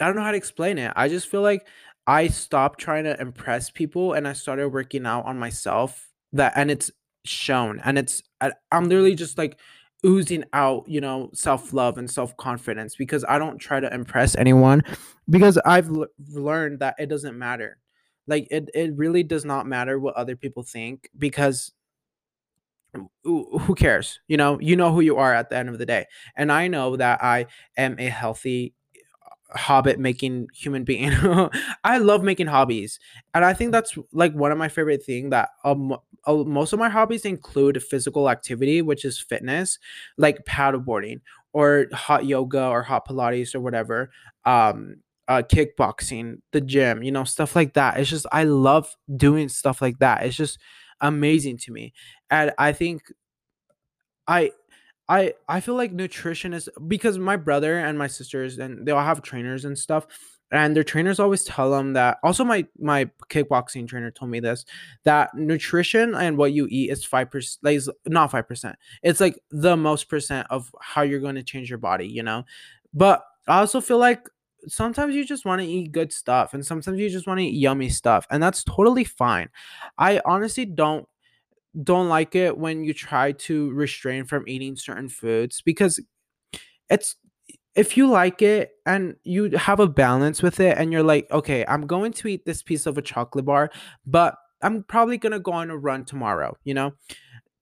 I 0.00 0.06
don't 0.06 0.16
know 0.16 0.22
how 0.22 0.30
to 0.32 0.36
explain 0.36 0.78
it. 0.78 0.92
I 0.96 1.08
just 1.08 1.28
feel 1.28 1.42
like 1.42 1.66
I 2.06 2.28
stopped 2.28 2.78
trying 2.80 3.04
to 3.04 3.20
impress 3.20 3.70
people 3.70 4.12
and 4.12 4.28
I 4.28 4.32
started 4.34 4.68
working 4.68 5.06
out 5.06 5.24
on 5.26 5.38
myself 5.38 6.08
that 6.32 6.52
and 6.56 6.70
it's 6.70 6.90
shown 7.24 7.80
and 7.84 7.98
it's 7.98 8.22
I'm 8.70 8.88
literally 8.88 9.14
just 9.14 9.38
like 9.38 9.58
oozing 10.06 10.44
out, 10.52 10.84
you 10.88 11.00
know, 11.00 11.30
self-love 11.34 11.98
and 11.98 12.10
self-confidence 12.10 12.96
because 12.96 13.24
I 13.28 13.38
don't 13.38 13.58
try 13.58 13.80
to 13.80 13.92
impress 13.92 14.36
anyone 14.36 14.82
because 15.28 15.58
I've 15.58 15.88
l- 15.90 16.06
learned 16.30 16.78
that 16.78 16.94
it 16.98 17.06
doesn't 17.06 17.36
matter. 17.36 17.78
Like 18.26 18.48
it 18.50 18.70
it 18.74 18.96
really 18.96 19.22
does 19.22 19.44
not 19.44 19.66
matter 19.66 19.98
what 19.98 20.14
other 20.14 20.36
people 20.36 20.62
think 20.62 21.10
because 21.18 21.72
who 23.24 23.74
cares? 23.76 24.20
You 24.28 24.36
know, 24.36 24.58
you 24.60 24.76
know 24.76 24.92
who 24.92 25.00
you 25.00 25.16
are 25.16 25.34
at 25.34 25.50
the 25.50 25.56
end 25.56 25.68
of 25.68 25.78
the 25.78 25.86
day. 25.86 26.06
And 26.36 26.50
I 26.50 26.68
know 26.68 26.96
that 26.96 27.22
I 27.22 27.46
am 27.76 27.96
a 27.98 28.08
healthy 28.08 28.74
hobbit 29.50 29.98
making 29.98 30.48
human 30.54 30.84
being. 30.84 31.12
I 31.84 31.98
love 31.98 32.22
making 32.22 32.48
hobbies. 32.48 32.98
And 33.34 33.44
I 33.44 33.52
think 33.54 33.72
that's 33.72 33.96
like 34.12 34.32
one 34.34 34.52
of 34.52 34.58
my 34.58 34.68
favorite 34.68 35.04
thing 35.04 35.30
that 35.30 35.50
um 35.64 35.96
uh, 36.26 36.34
most 36.44 36.72
of 36.72 36.78
my 36.78 36.88
hobbies 36.88 37.24
include 37.24 37.82
physical 37.82 38.28
activity, 38.28 38.82
which 38.82 39.04
is 39.04 39.18
fitness, 39.20 39.78
like 40.18 40.44
paddleboarding 40.44 41.20
or 41.52 41.86
hot 41.92 42.26
yoga 42.26 42.66
or 42.66 42.82
hot 42.82 43.06
pilates 43.06 43.54
or 43.54 43.60
whatever. 43.60 44.10
Um 44.44 44.96
uh 45.28 45.42
kickboxing, 45.42 46.40
the 46.52 46.60
gym, 46.60 47.02
you 47.02 47.12
know, 47.12 47.24
stuff 47.24 47.56
like 47.56 47.74
that. 47.74 47.98
It's 47.98 48.10
just 48.10 48.26
I 48.32 48.44
love 48.44 48.94
doing 49.16 49.48
stuff 49.48 49.80
like 49.80 49.98
that. 50.00 50.24
It's 50.24 50.36
just 50.36 50.58
amazing 51.00 51.58
to 51.58 51.72
me. 51.72 51.92
And 52.30 52.52
I 52.58 52.72
think 52.72 53.02
I 54.26 54.50
I 55.08 55.34
I 55.48 55.60
feel 55.60 55.74
like 55.74 55.92
nutrition 55.92 56.52
is 56.52 56.68
because 56.86 57.18
my 57.18 57.36
brother 57.36 57.78
and 57.78 57.98
my 57.98 58.06
sisters 58.06 58.58
and 58.58 58.86
they 58.86 58.92
all 58.92 59.04
have 59.04 59.22
trainers 59.22 59.64
and 59.64 59.78
stuff 59.78 60.06
and 60.52 60.76
their 60.76 60.84
trainers 60.84 61.18
always 61.18 61.44
tell 61.44 61.70
them 61.70 61.92
that 61.94 62.18
also 62.22 62.44
my 62.44 62.66
my 62.78 63.10
kickboxing 63.28 63.86
trainer 63.88 64.10
told 64.10 64.30
me 64.30 64.40
this 64.40 64.64
that 65.04 65.34
nutrition 65.34 66.14
and 66.14 66.36
what 66.36 66.52
you 66.52 66.66
eat 66.70 66.90
is 66.90 67.06
5% 67.06 67.58
like 67.62 67.80
not 68.06 68.30
5% 68.30 68.74
it's 69.02 69.20
like 69.20 69.40
the 69.50 69.76
most 69.76 70.08
percent 70.08 70.46
of 70.50 70.74
how 70.80 71.02
you're 71.02 71.20
going 71.20 71.34
to 71.34 71.42
change 71.42 71.68
your 71.68 71.78
body 71.78 72.06
you 72.06 72.22
know? 72.22 72.44
But 72.94 73.24
i 73.48 73.58
also 73.58 73.80
feel 73.80 73.98
like 73.98 74.28
sometimes 74.68 75.14
you 75.14 75.24
just 75.24 75.44
want 75.44 75.60
to 75.60 75.66
eat 75.66 75.92
good 75.92 76.12
stuff 76.12 76.54
and 76.54 76.64
sometimes 76.64 76.98
you 76.98 77.08
just 77.08 77.26
want 77.26 77.38
to 77.38 77.44
eat 77.44 77.54
yummy 77.54 77.88
stuff 77.88 78.26
and 78.30 78.42
that's 78.42 78.64
totally 78.64 79.04
fine. 79.04 79.48
I 79.98 80.20
honestly 80.24 80.64
don't 80.64 81.08
don't 81.82 82.08
like 82.08 82.34
it 82.34 82.56
when 82.56 82.84
you 82.84 82.94
try 82.94 83.32
to 83.32 83.70
restrain 83.72 84.24
from 84.24 84.48
eating 84.48 84.76
certain 84.76 85.08
foods 85.08 85.62
because 85.64 86.00
it's 86.88 87.16
if 87.74 87.96
you 87.96 88.08
like 88.08 88.40
it 88.40 88.70
and 88.86 89.16
you 89.22 89.50
have 89.50 89.80
a 89.80 89.86
balance 89.86 90.42
with 90.42 90.60
it 90.60 90.76
and 90.78 90.92
you're 90.92 91.02
like 91.02 91.30
okay 91.30 91.64
i'm 91.68 91.86
going 91.86 92.12
to 92.12 92.28
eat 92.28 92.44
this 92.46 92.62
piece 92.62 92.86
of 92.86 92.96
a 92.96 93.02
chocolate 93.02 93.44
bar 93.44 93.70
but 94.06 94.36
i'm 94.62 94.82
probably 94.84 95.18
going 95.18 95.32
to 95.32 95.40
go 95.40 95.52
on 95.52 95.70
a 95.70 95.76
run 95.76 96.04
tomorrow 96.04 96.56
you 96.64 96.72
know 96.72 96.92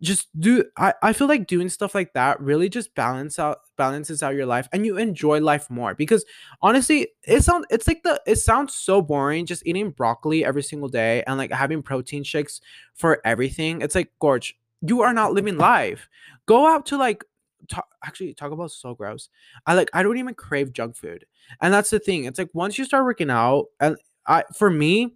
just 0.05 0.29
do 0.39 0.65
I, 0.77 0.93
I 1.03 1.13
feel 1.15 1.27
like 1.29 1.47
doing 1.47 1.69
stuff 1.69 1.95
like 1.95 2.13
that 2.13 2.39
really 2.41 2.69
just 2.69 2.95
balance 2.95 3.39
out 3.39 3.61
balances 3.79 4.23
out 4.23 4.35
your 4.35 4.47
life 4.47 4.69
and 4.73 4.85
you 4.85 4.99
enjoy 4.99 5.41
life 5.41 5.71
more 5.71 5.95
because 5.95 6.25
honestly 6.61 7.09
it 7.25 7.43
sounds 7.43 7.67
it's 7.71 7.89
like 7.89 8.03
the 8.03 8.21
it 8.27 8.37
sounds 8.37 8.75
so 8.75 9.01
boring 9.01 9.47
just 9.47 9.67
eating 9.67 9.91
broccoli 9.91 10.45
every 10.45 10.63
single 10.63 10.89
day 10.89 11.25
and 11.27 11.39
like 11.39 11.51
having 11.51 11.83
protein 11.83 12.23
shakes 12.23 12.61
for 12.95 13.21
everything. 13.25 13.81
It's 13.81 13.95
like 13.95 14.13
gorge 14.21 14.57
you 14.83 15.01
are 15.01 15.15
not 15.15 15.33
living 15.33 15.57
life. 15.73 16.09
Go 16.47 16.67
out 16.67 16.85
to 16.87 16.99
like 16.99 17.25
talk, 17.69 17.89
actually 18.05 18.35
talk 18.35 18.53
about 18.53 18.71
so 18.71 18.95
gross. 18.95 19.31
I 19.67 19.75
like 19.75 19.89
i 19.95 20.03
don't 20.03 20.19
even 20.19 20.35
crave 20.35 20.73
junk 20.73 20.97
food 20.97 21.25
and 21.63 21.73
that's 21.73 21.91
the 21.91 21.99
thing 21.99 22.25
it's 22.25 22.39
like 22.39 22.51
once 22.53 22.79
you 22.79 22.85
start 22.85 23.05
working 23.05 23.31
out 23.31 23.67
and 23.81 23.97
i 24.27 24.45
for 24.57 24.71
me 24.71 25.15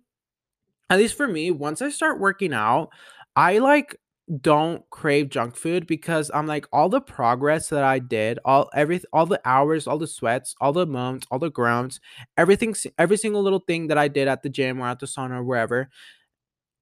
at 0.91 0.99
least 0.99 1.17
for 1.17 1.27
me 1.29 1.51
once 1.51 1.83
i 1.83 1.89
start 1.91 2.21
working 2.21 2.53
out 2.53 2.91
i 3.37 3.59
like 3.59 3.97
don't 4.41 4.89
crave 4.91 5.31
junk 5.31 5.57
food 5.57 5.87
because 5.87 6.31
I'm 6.35 6.47
like 6.47 6.67
all 6.73 6.89
the 6.89 7.01
progress 7.01 7.69
that 7.71 7.85
I 7.85 7.99
did, 7.99 8.39
all 8.45 8.71
every 8.75 9.01
all 9.13 9.27
the 9.27 9.41
hours, 9.45 9.87
all 9.87 9.99
the 9.99 10.07
sweats, 10.07 10.55
all 10.61 10.73
the 10.73 10.87
moans, 10.87 11.25
all 11.31 11.39
the 11.39 11.51
groans, 11.51 12.01
everything 12.37 12.75
every 12.99 13.17
single 13.17 13.43
little 13.43 13.61
thing 13.61 13.89
that 13.89 13.99
I 13.99 14.09
did 14.09 14.29
at 14.29 14.43
the 14.43 14.49
gym 14.49 14.81
or 14.81 14.89
at 14.89 15.01
the 15.01 15.07
sauna 15.07 15.39
or 15.39 15.45
wherever, 15.45 15.89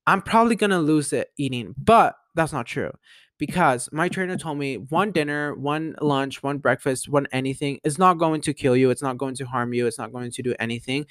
I'm 0.06 0.22
probably 0.22 0.56
gonna 0.56 0.80
lose 0.80 1.12
it 1.12 1.30
eating. 1.36 1.74
But 1.78 2.16
that's 2.34 2.52
not 2.52 2.66
true. 2.66 2.92
Because 3.38 3.90
my 3.92 4.08
trainer 4.08 4.38
told 4.38 4.56
me 4.58 4.78
one 4.78 5.12
dinner, 5.12 5.54
one 5.54 5.94
lunch, 6.00 6.42
one 6.42 6.56
breakfast, 6.56 7.06
one 7.08 7.26
anything 7.32 7.78
is 7.84 7.98
not 7.98 8.14
going 8.14 8.40
to 8.40 8.54
kill 8.54 8.74
you. 8.74 8.88
It's 8.88 9.02
not 9.02 9.18
going 9.18 9.34
to 9.34 9.44
harm 9.44 9.74
you. 9.74 9.86
It's 9.86 9.98
not 9.98 10.10
going 10.10 10.30
to 10.30 10.42
do 10.42 10.54
anything 10.58 11.04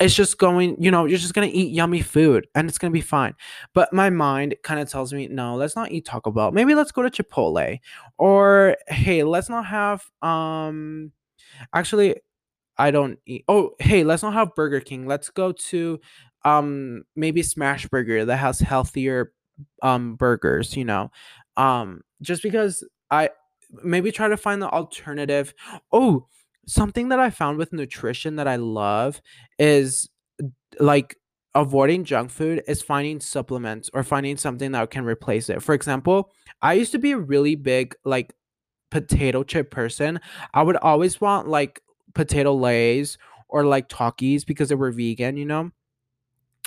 it's 0.00 0.14
just 0.14 0.38
going, 0.38 0.82
you 0.82 0.90
know, 0.90 1.04
you're 1.04 1.18
just 1.18 1.34
gonna 1.34 1.48
eat 1.52 1.72
yummy 1.72 2.02
food 2.02 2.48
and 2.54 2.68
it's 2.68 2.78
gonna 2.78 2.90
be 2.92 3.00
fine. 3.02 3.34
But 3.74 3.92
my 3.92 4.10
mind 4.10 4.56
kind 4.62 4.80
of 4.80 4.88
tells 4.90 5.12
me, 5.12 5.28
no, 5.28 5.56
let's 5.56 5.76
not 5.76 5.92
eat 5.92 6.06
Taco 6.06 6.30
Bell. 6.30 6.52
Maybe 6.52 6.74
let's 6.74 6.92
go 6.92 7.02
to 7.02 7.10
Chipotle. 7.10 7.78
Or 8.18 8.76
hey, 8.88 9.24
let's 9.24 9.48
not 9.50 9.66
have 9.66 10.04
um 10.22 11.12
actually 11.74 12.16
I 12.78 12.90
don't 12.90 13.18
eat 13.26 13.44
oh 13.48 13.72
hey, 13.80 14.04
let's 14.04 14.22
not 14.22 14.34
have 14.34 14.54
Burger 14.54 14.80
King. 14.80 15.06
Let's 15.06 15.30
go 15.30 15.52
to 15.52 16.00
um 16.44 17.04
maybe 17.16 17.42
Smash 17.42 17.86
Burger 17.88 18.24
that 18.24 18.36
has 18.38 18.60
healthier 18.60 19.32
um 19.82 20.16
burgers, 20.16 20.76
you 20.76 20.84
know. 20.84 21.10
Um 21.56 22.02
just 22.22 22.42
because 22.42 22.84
I 23.10 23.30
maybe 23.84 24.12
try 24.12 24.28
to 24.28 24.36
find 24.36 24.62
the 24.62 24.70
alternative. 24.70 25.54
Oh, 25.92 26.26
something 26.66 27.08
that 27.08 27.20
I 27.20 27.30
found 27.30 27.58
with 27.58 27.72
nutrition 27.72 28.36
that 28.36 28.48
I 28.48 28.56
love 28.56 29.20
is 29.58 30.08
like 30.78 31.16
avoiding 31.54 32.04
junk 32.04 32.30
food 32.30 32.62
is 32.68 32.80
finding 32.82 33.20
supplements 33.20 33.90
or 33.92 34.04
finding 34.04 34.36
something 34.36 34.72
that 34.72 34.90
can 34.90 35.04
replace 35.04 35.48
it. 35.50 35.62
For 35.62 35.74
example, 35.74 36.30
I 36.62 36.74
used 36.74 36.92
to 36.92 36.98
be 36.98 37.12
a 37.12 37.18
really 37.18 37.56
big 37.56 37.94
like 38.04 38.34
potato 38.90 39.42
chip 39.42 39.70
person. 39.70 40.20
I 40.54 40.62
would 40.62 40.76
always 40.76 41.20
want 41.20 41.48
like 41.48 41.80
potato 42.14 42.54
Lay's 42.54 43.18
or 43.48 43.64
like 43.64 43.88
Takis 43.88 44.46
because 44.46 44.68
they 44.68 44.74
were 44.76 44.92
vegan, 44.92 45.36
you 45.36 45.44
know? 45.44 45.70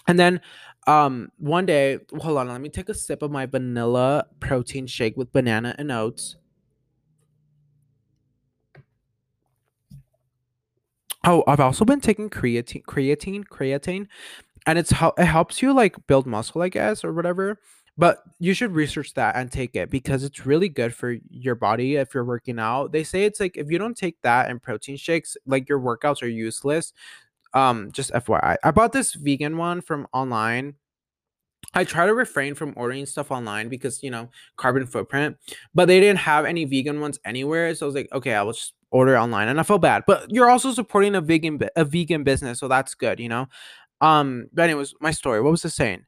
And 0.07 0.19
then 0.19 0.41
um 0.85 1.29
one 1.37 1.65
day, 1.65 1.99
hold 2.19 2.37
on, 2.37 2.49
let 2.49 2.59
me 2.59 2.69
take 2.69 2.89
a 2.89 2.93
sip 2.93 3.21
of 3.21 3.31
my 3.31 3.45
vanilla 3.45 4.25
protein 4.41 4.85
shake 4.87 5.15
with 5.15 5.31
banana 5.31 5.75
and 5.77 5.91
oats. 5.91 6.35
Oh, 11.23 11.43
I've 11.47 11.59
also 11.59 11.85
been 11.85 12.01
taking 12.01 12.29
creatine, 12.29 12.83
creatine, 12.83 13.45
creatine, 13.45 14.07
and 14.65 14.79
it's 14.79 14.91
how 14.91 15.13
it 15.17 15.25
helps 15.25 15.61
you 15.61 15.73
like 15.73 16.07
build 16.07 16.27
muscle, 16.27 16.61
I 16.61 16.69
guess, 16.69 17.03
or 17.03 17.13
whatever. 17.13 17.59
But 17.97 18.23
you 18.39 18.53
should 18.55 18.73
research 18.73 19.13
that 19.15 19.35
and 19.35 19.51
take 19.51 19.75
it 19.75 19.89
because 19.91 20.23
it's 20.23 20.45
really 20.45 20.69
good 20.69 20.95
for 20.95 21.15
your 21.29 21.55
body 21.55 21.95
if 21.97 22.13
you're 22.13 22.25
working 22.25 22.59
out. 22.59 22.91
They 22.91 23.03
say 23.03 23.25
it's 23.25 23.39
like 23.39 23.57
if 23.57 23.71
you 23.71 23.77
don't 23.79 23.97
take 23.97 24.21
that 24.23 24.49
and 24.49 24.61
protein 24.61 24.97
shakes, 24.97 25.37
like 25.45 25.69
your 25.69 25.79
workouts 25.79 26.23
are 26.23 26.27
useless. 26.27 26.93
Um, 27.53 27.91
just 27.91 28.11
FYI. 28.13 28.57
I 28.63 28.71
bought 28.71 28.93
this 28.93 29.13
vegan 29.13 29.57
one 29.57 29.81
from 29.81 30.07
online 30.13 30.75
I 31.73 31.83
try 31.83 32.05
to 32.05 32.13
refrain 32.13 32.53
from 32.55 32.73
ordering 32.77 33.05
stuff 33.05 33.31
online 33.31 33.67
because, 33.69 34.03
you 34.03 34.11
know, 34.11 34.29
carbon 34.57 34.85
footprint, 34.85 35.37
but 35.73 35.87
they 35.87 35.99
didn't 35.99 36.19
have 36.19 36.45
any 36.45 36.65
vegan 36.65 36.99
ones 36.99 37.19
anywhere. 37.25 37.73
So 37.73 37.85
I 37.85 37.87
was 37.87 37.95
like, 37.95 38.09
okay, 38.13 38.35
I 38.35 38.43
will 38.43 38.53
just 38.53 38.73
order 38.93 39.17
online 39.17 39.49
and 39.49 39.59
I 39.59 39.63
feel 39.63 39.79
bad. 39.79 40.03
But 40.07 40.31
you're 40.31 40.49
also 40.49 40.71
supporting 40.71 41.15
a 41.15 41.21
vegan 41.21 41.59
a 41.75 41.83
vegan 41.83 42.23
business, 42.23 42.59
so 42.59 42.69
that's 42.69 42.95
good, 42.95 43.19
you 43.19 43.27
know. 43.27 43.47
Um, 43.99 44.47
but 44.53 44.63
anyways, 44.63 44.93
my 45.01 45.11
story. 45.11 45.41
What 45.41 45.51
was 45.51 45.65
I 45.65 45.69
saying? 45.69 46.05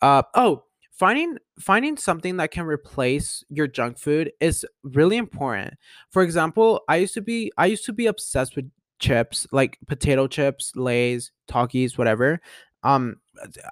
Uh 0.00 0.22
oh, 0.34 0.64
finding 0.92 1.36
finding 1.60 1.96
something 1.98 2.38
that 2.38 2.50
can 2.50 2.64
replace 2.64 3.44
your 3.50 3.66
junk 3.66 3.98
food 3.98 4.32
is 4.40 4.64
really 4.82 5.18
important. 5.18 5.74
For 6.10 6.22
example, 6.22 6.82
I 6.88 6.96
used 6.96 7.14
to 7.14 7.22
be 7.22 7.52
I 7.58 7.66
used 7.66 7.84
to 7.86 7.92
be 7.92 8.06
obsessed 8.06 8.56
with 8.56 8.70
chips, 9.00 9.46
like 9.52 9.78
potato 9.86 10.26
chips, 10.26 10.72
Lay's, 10.74 11.32
Takis 11.50 11.98
whatever 11.98 12.40
um 12.84 13.16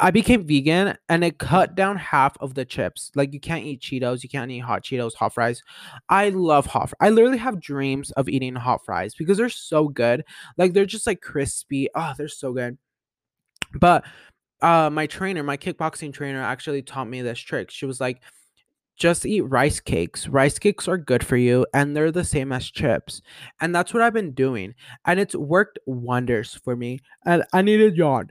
I 0.00 0.10
became 0.10 0.46
vegan 0.46 0.96
and 1.08 1.24
it 1.24 1.38
cut 1.38 1.74
down 1.74 1.96
half 1.96 2.36
of 2.40 2.54
the 2.54 2.64
chips. 2.64 3.10
Like 3.14 3.32
you 3.32 3.40
can't 3.40 3.64
eat 3.64 3.80
Cheetos, 3.80 4.22
you 4.22 4.28
can't 4.28 4.50
eat 4.50 4.60
hot 4.60 4.84
Cheetos, 4.84 5.14
hot 5.14 5.34
fries. 5.34 5.62
I 6.08 6.30
love 6.30 6.66
hot. 6.66 6.92
I 7.00 7.10
literally 7.10 7.38
have 7.38 7.60
dreams 7.60 8.12
of 8.12 8.28
eating 8.28 8.54
hot 8.54 8.84
fries 8.84 9.14
because 9.14 9.38
they're 9.38 9.48
so 9.48 9.88
good. 9.88 10.24
Like 10.56 10.72
they're 10.72 10.86
just 10.86 11.06
like 11.06 11.20
crispy. 11.20 11.88
Oh, 11.94 12.12
they're 12.16 12.28
so 12.28 12.52
good. 12.52 12.78
But 13.74 14.04
uh 14.62 14.90
my 14.90 15.06
trainer, 15.06 15.42
my 15.42 15.56
kickboxing 15.56 16.12
trainer 16.12 16.42
actually 16.42 16.82
taught 16.82 17.08
me 17.08 17.22
this 17.22 17.38
trick. 17.38 17.70
She 17.70 17.86
was 17.86 18.00
like 18.00 18.22
just 18.96 19.26
eat 19.26 19.42
rice 19.42 19.80
cakes. 19.80 20.26
Rice 20.28 20.58
cakes 20.58 20.88
are 20.88 20.98
good 20.98 21.24
for 21.24 21.36
you 21.36 21.66
and 21.74 21.94
they're 21.94 22.12
the 22.12 22.24
same 22.24 22.52
as 22.52 22.70
chips. 22.70 23.20
And 23.60 23.74
that's 23.74 23.92
what 23.92 24.02
I've 24.02 24.14
been 24.14 24.32
doing. 24.32 24.74
And 25.04 25.20
it's 25.20 25.34
worked 25.34 25.78
wonders 25.86 26.54
for 26.64 26.76
me. 26.76 27.00
And 27.26 27.44
I 27.52 27.62
need 27.62 27.80
a 27.80 27.94
yawn. 27.94 28.30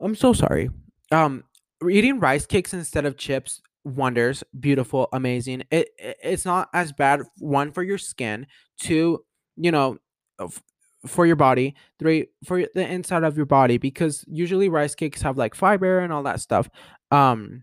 I'm 0.00 0.14
so 0.14 0.32
sorry. 0.32 0.70
Um, 1.12 1.44
eating 1.88 2.20
rice 2.20 2.46
cakes 2.46 2.74
instead 2.74 3.06
of 3.06 3.16
chips 3.16 3.60
wonders 3.82 4.44
beautiful 4.60 5.08
amazing 5.14 5.62
it, 5.70 5.88
it 5.98 6.14
it's 6.22 6.44
not 6.44 6.68
as 6.74 6.92
bad 6.92 7.22
one 7.38 7.72
for 7.72 7.82
your 7.82 7.96
skin 7.96 8.46
two 8.78 9.24
you 9.56 9.72
know 9.72 9.96
f- 10.38 10.62
for 11.06 11.24
your 11.24 11.34
body 11.34 11.74
three 11.98 12.26
for 12.44 12.66
the 12.74 12.86
inside 12.86 13.24
of 13.24 13.38
your 13.38 13.46
body 13.46 13.78
because 13.78 14.22
usually 14.28 14.68
rice 14.68 14.94
cakes 14.94 15.22
have 15.22 15.38
like 15.38 15.54
fiber 15.54 16.00
and 16.00 16.12
all 16.12 16.22
that 16.22 16.42
stuff 16.42 16.68
um 17.10 17.62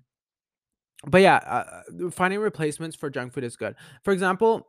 but 1.05 1.21
yeah, 1.21 1.35
uh, 1.35 2.09
finding 2.09 2.39
replacements 2.39 2.95
for 2.95 3.09
junk 3.09 3.33
food 3.33 3.43
is 3.43 3.55
good. 3.55 3.75
For 4.03 4.11
example, 4.13 4.67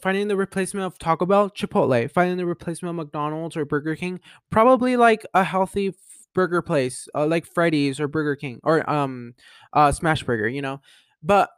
finding 0.00 0.28
the 0.28 0.36
replacement 0.36 0.86
of 0.86 0.98
Taco 0.98 1.26
Bell, 1.26 1.50
Chipotle, 1.50 2.10
finding 2.10 2.36
the 2.36 2.46
replacement 2.46 2.90
of 2.90 2.96
McDonald's 2.96 3.56
or 3.56 3.64
Burger 3.64 3.96
King, 3.96 4.20
probably 4.50 4.96
like 4.96 5.26
a 5.34 5.44
healthy 5.44 5.94
burger 6.36 6.62
place, 6.62 7.08
uh, 7.16 7.26
like 7.26 7.46
Freddy's 7.48 8.00
or 8.00 8.08
Burger 8.08 8.36
King 8.36 8.60
or 8.64 8.88
um 8.90 9.34
uh 9.74 9.92
Smash 9.92 10.22
Burger, 10.24 10.48
you 10.48 10.62
know. 10.62 10.82
But 11.24 11.50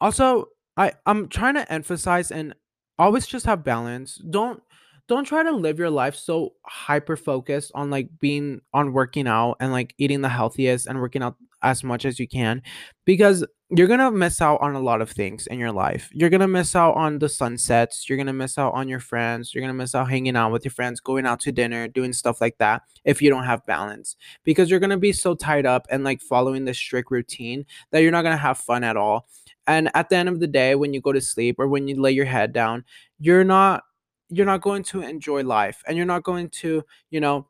also 0.00 0.46
I 0.76 0.92
I'm 1.06 1.28
trying 1.28 1.54
to 1.54 1.72
emphasize 1.72 2.30
and 2.30 2.54
always 2.98 3.26
just 3.26 3.46
have 3.46 3.64
balance. 3.64 4.20
Don't 4.30 4.62
don't 5.08 5.24
try 5.24 5.42
to 5.42 5.52
live 5.52 5.78
your 5.78 5.90
life 5.90 6.14
so 6.16 6.54
hyper 6.66 7.16
focused 7.16 7.72
on 7.74 7.90
like 7.90 8.10
being 8.20 8.60
on 8.74 8.92
working 8.92 9.26
out 9.26 9.56
and 9.60 9.72
like 9.72 9.94
eating 9.98 10.20
the 10.20 10.28
healthiest 10.28 10.86
and 10.86 11.00
working 11.00 11.22
out 11.22 11.36
as 11.62 11.82
much 11.82 12.04
as 12.04 12.20
you 12.20 12.28
can 12.28 12.62
because 13.06 13.44
you're 13.70 13.86
going 13.86 14.00
to 14.00 14.10
miss 14.10 14.40
out 14.40 14.60
on 14.62 14.74
a 14.74 14.80
lot 14.80 15.02
of 15.02 15.10
things 15.10 15.46
in 15.46 15.58
your 15.58 15.72
life. 15.72 16.08
You're 16.12 16.30
going 16.30 16.40
to 16.40 16.48
miss 16.48 16.74
out 16.74 16.94
on 16.94 17.18
the 17.18 17.28
sunsets, 17.28 18.08
you're 18.08 18.16
going 18.16 18.26
to 18.26 18.32
miss 18.32 18.56
out 18.56 18.72
on 18.72 18.88
your 18.88 19.00
friends, 19.00 19.52
you're 19.52 19.60
going 19.60 19.68
to 19.68 19.74
miss 19.74 19.94
out 19.94 20.08
hanging 20.08 20.36
out 20.36 20.52
with 20.52 20.64
your 20.64 20.72
friends, 20.72 21.00
going 21.00 21.26
out 21.26 21.40
to 21.40 21.52
dinner, 21.52 21.86
doing 21.86 22.14
stuff 22.14 22.40
like 22.40 22.56
that 22.58 22.82
if 23.04 23.20
you 23.20 23.28
don't 23.28 23.44
have 23.44 23.66
balance. 23.66 24.16
Because 24.42 24.70
you're 24.70 24.80
going 24.80 24.90
to 24.90 24.96
be 24.96 25.12
so 25.12 25.34
tied 25.34 25.66
up 25.66 25.86
and 25.90 26.02
like 26.02 26.22
following 26.22 26.64
this 26.64 26.78
strict 26.78 27.10
routine 27.10 27.66
that 27.90 28.00
you're 28.00 28.12
not 28.12 28.22
going 28.22 28.34
to 28.34 28.42
have 28.42 28.58
fun 28.58 28.84
at 28.84 28.96
all. 28.96 29.28
And 29.66 29.90
at 29.94 30.08
the 30.08 30.16
end 30.16 30.30
of 30.30 30.40
the 30.40 30.46
day 30.46 30.74
when 30.74 30.94
you 30.94 31.02
go 31.02 31.12
to 31.12 31.20
sleep 31.20 31.56
or 31.58 31.68
when 31.68 31.88
you 31.88 32.00
lay 32.00 32.12
your 32.12 32.24
head 32.24 32.52
down 32.52 32.84
you're 33.18 33.44
not 33.44 33.84
you're 34.30 34.46
not 34.46 34.60
going 34.62 34.82
to 34.84 35.02
enjoy 35.02 35.42
life. 35.42 35.82
And 35.86 35.96
you're 35.96 36.06
not 36.06 36.22
going 36.22 36.48
to 36.50 36.84
you 37.10 37.20
know 37.20 37.46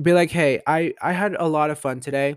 be 0.00 0.14
like 0.14 0.30
hey 0.30 0.58
i 0.66 0.92
i 1.02 1.12
had 1.12 1.36
a 1.38 1.46
lot 1.46 1.70
of 1.70 1.78
fun 1.78 2.00
today 2.00 2.34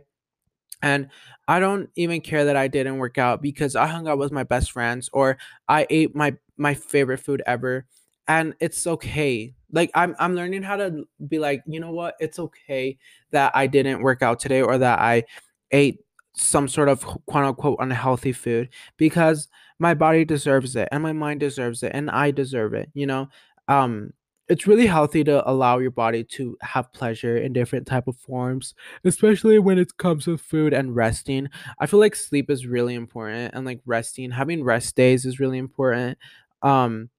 and 0.82 1.10
I 1.48 1.60
don't 1.60 1.90
even 1.96 2.22
care 2.22 2.46
that 2.46 2.56
I 2.56 2.68
didn't 2.68 2.98
work 2.98 3.18
out 3.18 3.42
because 3.42 3.76
I 3.76 3.88
hung 3.88 4.08
out 4.08 4.18
with 4.18 4.32
my 4.32 4.44
best 4.44 4.72
friends 4.72 5.10
or 5.14 5.38
I 5.68 5.88
ate 5.90 6.16
my 6.16 6.36
my 6.58 6.74
favorite 6.74 7.20
food 7.20 7.42
ever 7.46 7.86
and 8.28 8.56
it's 8.60 8.88
okay. 8.88 9.54
Like 9.72 9.92
I'm 9.96 10.16
I'm 10.20 10.36
learning 10.36 10.64
how 10.64 10.78
to 10.78 11.06
be 11.28 11.40
like, 11.40 11.64
you 11.68 11.80
know 11.80 11.92
what? 11.92 12.16
It's 12.20 12.40
okay 12.40 12.98
that 13.32 13.52
I 13.56 13.68
didn't 13.68 14.02
work 14.02 14.22
out 14.22 14.40
today 14.40 14.62
or 14.62 14.78
that 14.78 15.00
I 15.00 15.24
ate 15.72 16.00
some 16.34 16.68
sort 16.68 16.90
of 16.90 17.04
quote 17.04 17.46
unquote 17.46 17.78
unhealthy 17.80 18.34
food 18.34 18.70
because 18.98 19.48
my 19.80 19.94
body 19.94 20.26
deserves 20.26 20.76
it 20.76 20.88
and 20.92 21.02
my 21.04 21.14
mind 21.14 21.40
deserves 21.40 21.84
it 21.84 21.92
and 21.94 22.10
I 22.10 22.32
deserve 22.32 22.74
it, 22.74 22.90
you 22.94 23.06
know? 23.08 23.30
Um 23.68 24.14
it's 24.48 24.68
really 24.68 24.86
healthy 24.86 25.24
to 25.24 25.50
allow 25.50 25.80
your 25.80 25.92
body 25.92 26.24
to 26.24 26.58
have 26.62 26.92
pleasure 26.94 27.38
in 27.38 27.54
different 27.54 27.88
type 27.88 28.08
of 28.08 28.16
forms 28.18 28.74
especially 29.04 29.60
when 29.60 29.78
it 29.78 29.98
comes 29.98 30.26
to 30.26 30.38
food 30.38 30.74
and 30.74 30.96
resting 30.96 31.48
i 31.80 31.86
feel 31.86 32.00
like 32.00 32.16
sleep 32.16 32.50
is 32.50 32.66
really 32.66 32.94
important 32.94 33.54
and 33.54 33.66
like 33.66 33.82
resting 33.86 34.32
having 34.32 34.64
rest 34.64 34.96
days 34.96 35.26
is 35.26 35.40
really 35.40 35.58
important 35.58 36.18
um 36.62 37.10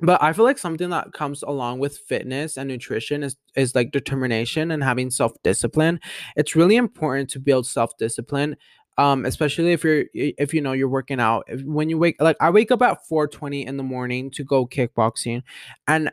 but 0.00 0.22
I 0.22 0.32
feel 0.32 0.44
like 0.44 0.58
something 0.58 0.90
that 0.90 1.12
comes 1.12 1.42
along 1.42 1.80
with 1.80 1.98
fitness 1.98 2.56
and 2.56 2.68
nutrition 2.68 3.22
is 3.22 3.36
is 3.56 3.74
like 3.74 3.90
determination 3.90 4.70
and 4.70 4.82
having 4.82 5.10
self-discipline. 5.10 6.00
It's 6.36 6.54
really 6.54 6.76
important 6.76 7.30
to 7.30 7.40
build 7.40 7.66
self-discipline. 7.66 8.56
Um, 8.96 9.24
especially 9.24 9.72
if 9.72 9.84
you're 9.84 10.04
if 10.12 10.52
you 10.52 10.60
know 10.60 10.72
you're 10.72 10.88
working 10.88 11.20
out. 11.20 11.44
If, 11.48 11.62
when 11.62 11.88
you 11.88 11.98
wake 11.98 12.16
like 12.20 12.36
I 12.40 12.50
wake 12.50 12.70
up 12.72 12.82
at 12.82 12.98
4:20 13.10 13.64
in 13.66 13.76
the 13.76 13.82
morning 13.82 14.30
to 14.32 14.44
go 14.44 14.66
kickboxing 14.66 15.42
and 15.86 16.10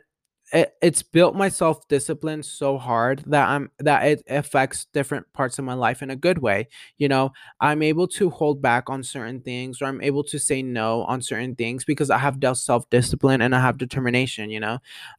it, 0.52 0.74
it's 0.80 1.02
built 1.02 1.34
my 1.34 1.48
self 1.48 1.86
discipline 1.88 2.42
so 2.42 2.78
hard 2.78 3.24
that 3.26 3.48
I'm 3.48 3.70
that 3.80 4.06
it 4.06 4.22
affects 4.28 4.86
different 4.92 5.26
parts 5.32 5.58
of 5.58 5.64
my 5.64 5.74
life 5.74 6.02
in 6.02 6.10
a 6.10 6.16
good 6.16 6.38
way. 6.38 6.68
You 6.98 7.08
know, 7.08 7.32
I'm 7.60 7.82
able 7.82 8.06
to 8.08 8.30
hold 8.30 8.62
back 8.62 8.88
on 8.88 9.02
certain 9.02 9.40
things 9.40 9.82
or 9.82 9.86
I'm 9.86 10.00
able 10.02 10.22
to 10.24 10.38
say 10.38 10.62
no 10.62 11.02
on 11.04 11.20
certain 11.20 11.56
things 11.56 11.84
because 11.84 12.10
I 12.10 12.18
have 12.18 12.38
self 12.56 12.88
discipline 12.90 13.42
and 13.42 13.54
I 13.54 13.60
have 13.60 13.78
determination, 13.78 14.50
you 14.50 14.60
know. 14.60 14.78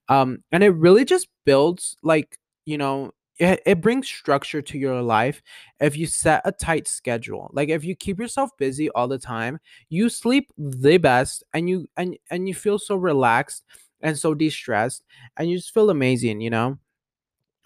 Um 0.09 0.43
and 0.51 0.63
it 0.63 0.69
really 0.69 1.05
just 1.05 1.27
builds 1.45 1.97
like, 2.03 2.39
you 2.65 2.77
know, 2.77 3.11
it, 3.39 3.61
it 3.65 3.81
brings 3.81 4.07
structure 4.07 4.61
to 4.63 4.77
your 4.79 5.01
life 5.01 5.41
if 5.79 5.95
you 5.95 6.07
set 6.07 6.41
a 6.45 6.51
tight 6.51 6.87
schedule 6.87 7.51
like 7.53 7.69
if 7.69 7.83
you 7.83 7.95
keep 7.95 8.19
yourself 8.19 8.49
busy 8.57 8.89
all 8.91 9.07
the 9.07 9.19
time 9.19 9.59
you 9.89 10.09
sleep 10.09 10.51
the 10.57 10.97
best 10.97 11.43
and 11.53 11.69
you 11.69 11.87
and 11.97 12.17
and 12.31 12.47
you 12.47 12.55
feel 12.55 12.79
so 12.79 12.95
relaxed 12.95 13.63
and 14.01 14.17
so 14.17 14.33
de-stressed 14.33 15.03
and 15.37 15.49
you 15.49 15.57
just 15.57 15.73
feel 15.73 15.89
amazing, 15.89 16.41
you 16.41 16.49
know? 16.49 16.77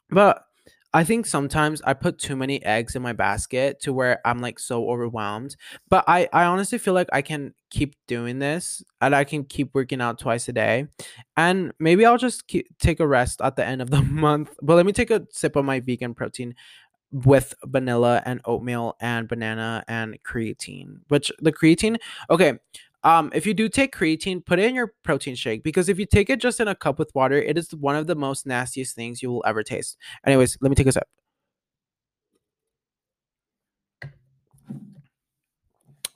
But 0.09 0.43
I 0.93 1.05
think 1.05 1.25
sometimes 1.25 1.81
I 1.83 1.93
put 1.93 2.19
too 2.19 2.35
many 2.35 2.61
eggs 2.65 2.95
in 2.97 3.01
my 3.01 3.13
basket 3.13 3.79
to 3.81 3.93
where 3.93 4.19
I'm 4.25 4.39
like 4.39 4.59
so 4.59 4.89
overwhelmed. 4.89 5.55
But 5.89 6.03
I 6.07 6.27
I 6.33 6.43
honestly 6.45 6.77
feel 6.77 6.93
like 6.93 7.07
I 7.13 7.21
can 7.21 7.53
keep 7.69 7.95
doing 8.07 8.39
this 8.39 8.83
and 8.99 9.15
I 9.15 9.23
can 9.23 9.45
keep 9.45 9.73
working 9.73 10.01
out 10.01 10.19
twice 10.19 10.49
a 10.49 10.53
day. 10.53 10.87
And 11.37 11.71
maybe 11.79 12.05
I'll 12.05 12.17
just 12.17 12.47
keep, 12.47 12.67
take 12.79 12.99
a 12.99 13.07
rest 13.07 13.39
at 13.41 13.55
the 13.55 13.65
end 13.65 13.81
of 13.81 13.89
the 13.89 14.01
month. 14.01 14.51
But 14.61 14.75
let 14.75 14.85
me 14.85 14.91
take 14.91 15.11
a 15.11 15.25
sip 15.31 15.55
of 15.55 15.63
my 15.63 15.79
vegan 15.79 16.13
protein 16.13 16.55
with 17.11 17.53
vanilla 17.65 18.21
and 18.25 18.41
oatmeal 18.45 18.95
and 19.01 19.27
banana 19.27 19.83
and 19.87 20.17
creatine. 20.23 20.99
Which 21.09 21.31
the 21.39 21.51
creatine, 21.53 21.97
okay, 22.29 22.59
um, 23.03 23.31
if 23.33 23.45
you 23.45 23.53
do 23.53 23.67
take 23.67 23.95
creatine, 23.95 24.45
put 24.45 24.59
it 24.59 24.65
in 24.65 24.75
your 24.75 24.93
protein 25.03 25.35
shake 25.35 25.63
because 25.63 25.89
if 25.89 25.97
you 25.97 26.05
take 26.05 26.29
it 26.29 26.39
just 26.39 26.59
in 26.59 26.67
a 26.67 26.75
cup 26.75 26.99
with 26.99 27.13
water, 27.15 27.41
it 27.41 27.57
is 27.57 27.73
one 27.73 27.95
of 27.95 28.07
the 28.07 28.15
most 28.15 28.45
nastiest 28.45 28.95
things 28.95 29.21
you 29.21 29.31
will 29.31 29.43
ever 29.45 29.63
taste. 29.63 29.97
Anyways, 30.25 30.57
let 30.61 30.69
me 30.69 30.75
take 30.75 30.87
a 30.87 30.91
sip. 30.91 31.07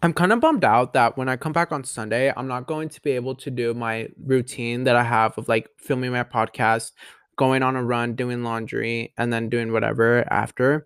I'm 0.04 0.14
kind 0.14 0.32
of 0.32 0.40
bummed 0.40 0.64
out 0.64 0.94
that 0.94 1.18
when 1.18 1.28
I 1.30 1.36
come 1.36 1.52
back 1.52 1.72
on 1.72 1.84
Sunday, 1.84 2.32
I'm 2.38 2.48
not 2.48 2.68
going 2.68 2.90
to 2.90 3.02
be 3.02 3.12
able 3.12 3.34
to 3.36 3.50
do 3.50 3.74
my 3.74 4.08
routine 4.24 4.84
that 4.84 4.96
I 4.96 5.02
have 5.02 5.36
of 5.40 5.48
like 5.48 5.68
filming 5.80 6.12
my 6.12 6.24
podcast, 6.24 6.92
going 7.38 7.64
on 7.64 7.76
a 7.76 7.84
run, 7.84 8.14
doing 8.14 8.44
laundry, 8.44 9.14
and 9.18 9.34
then 9.34 9.50
doing 9.50 9.72
whatever 9.72 10.24
after. 10.32 10.86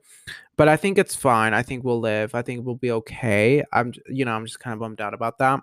But 0.56 0.70
I 0.70 0.78
think 0.78 0.98
it's 0.98 1.16
fine. 1.16 1.54
I 1.54 1.64
think 1.64 1.84
we'll 1.84 2.00
live. 2.00 2.34
I 2.34 2.42
think 2.44 2.66
we'll 2.66 2.76
be 2.76 2.92
okay. 2.92 3.62
I'm, 3.74 3.94
you 4.08 4.24
know, 4.24 4.32
I'm 4.32 4.46
just 4.46 4.62
kind 4.62 4.74
of 4.74 4.80
bummed 4.80 5.02
out 5.02 5.14
about 5.14 5.38
that. 5.40 5.60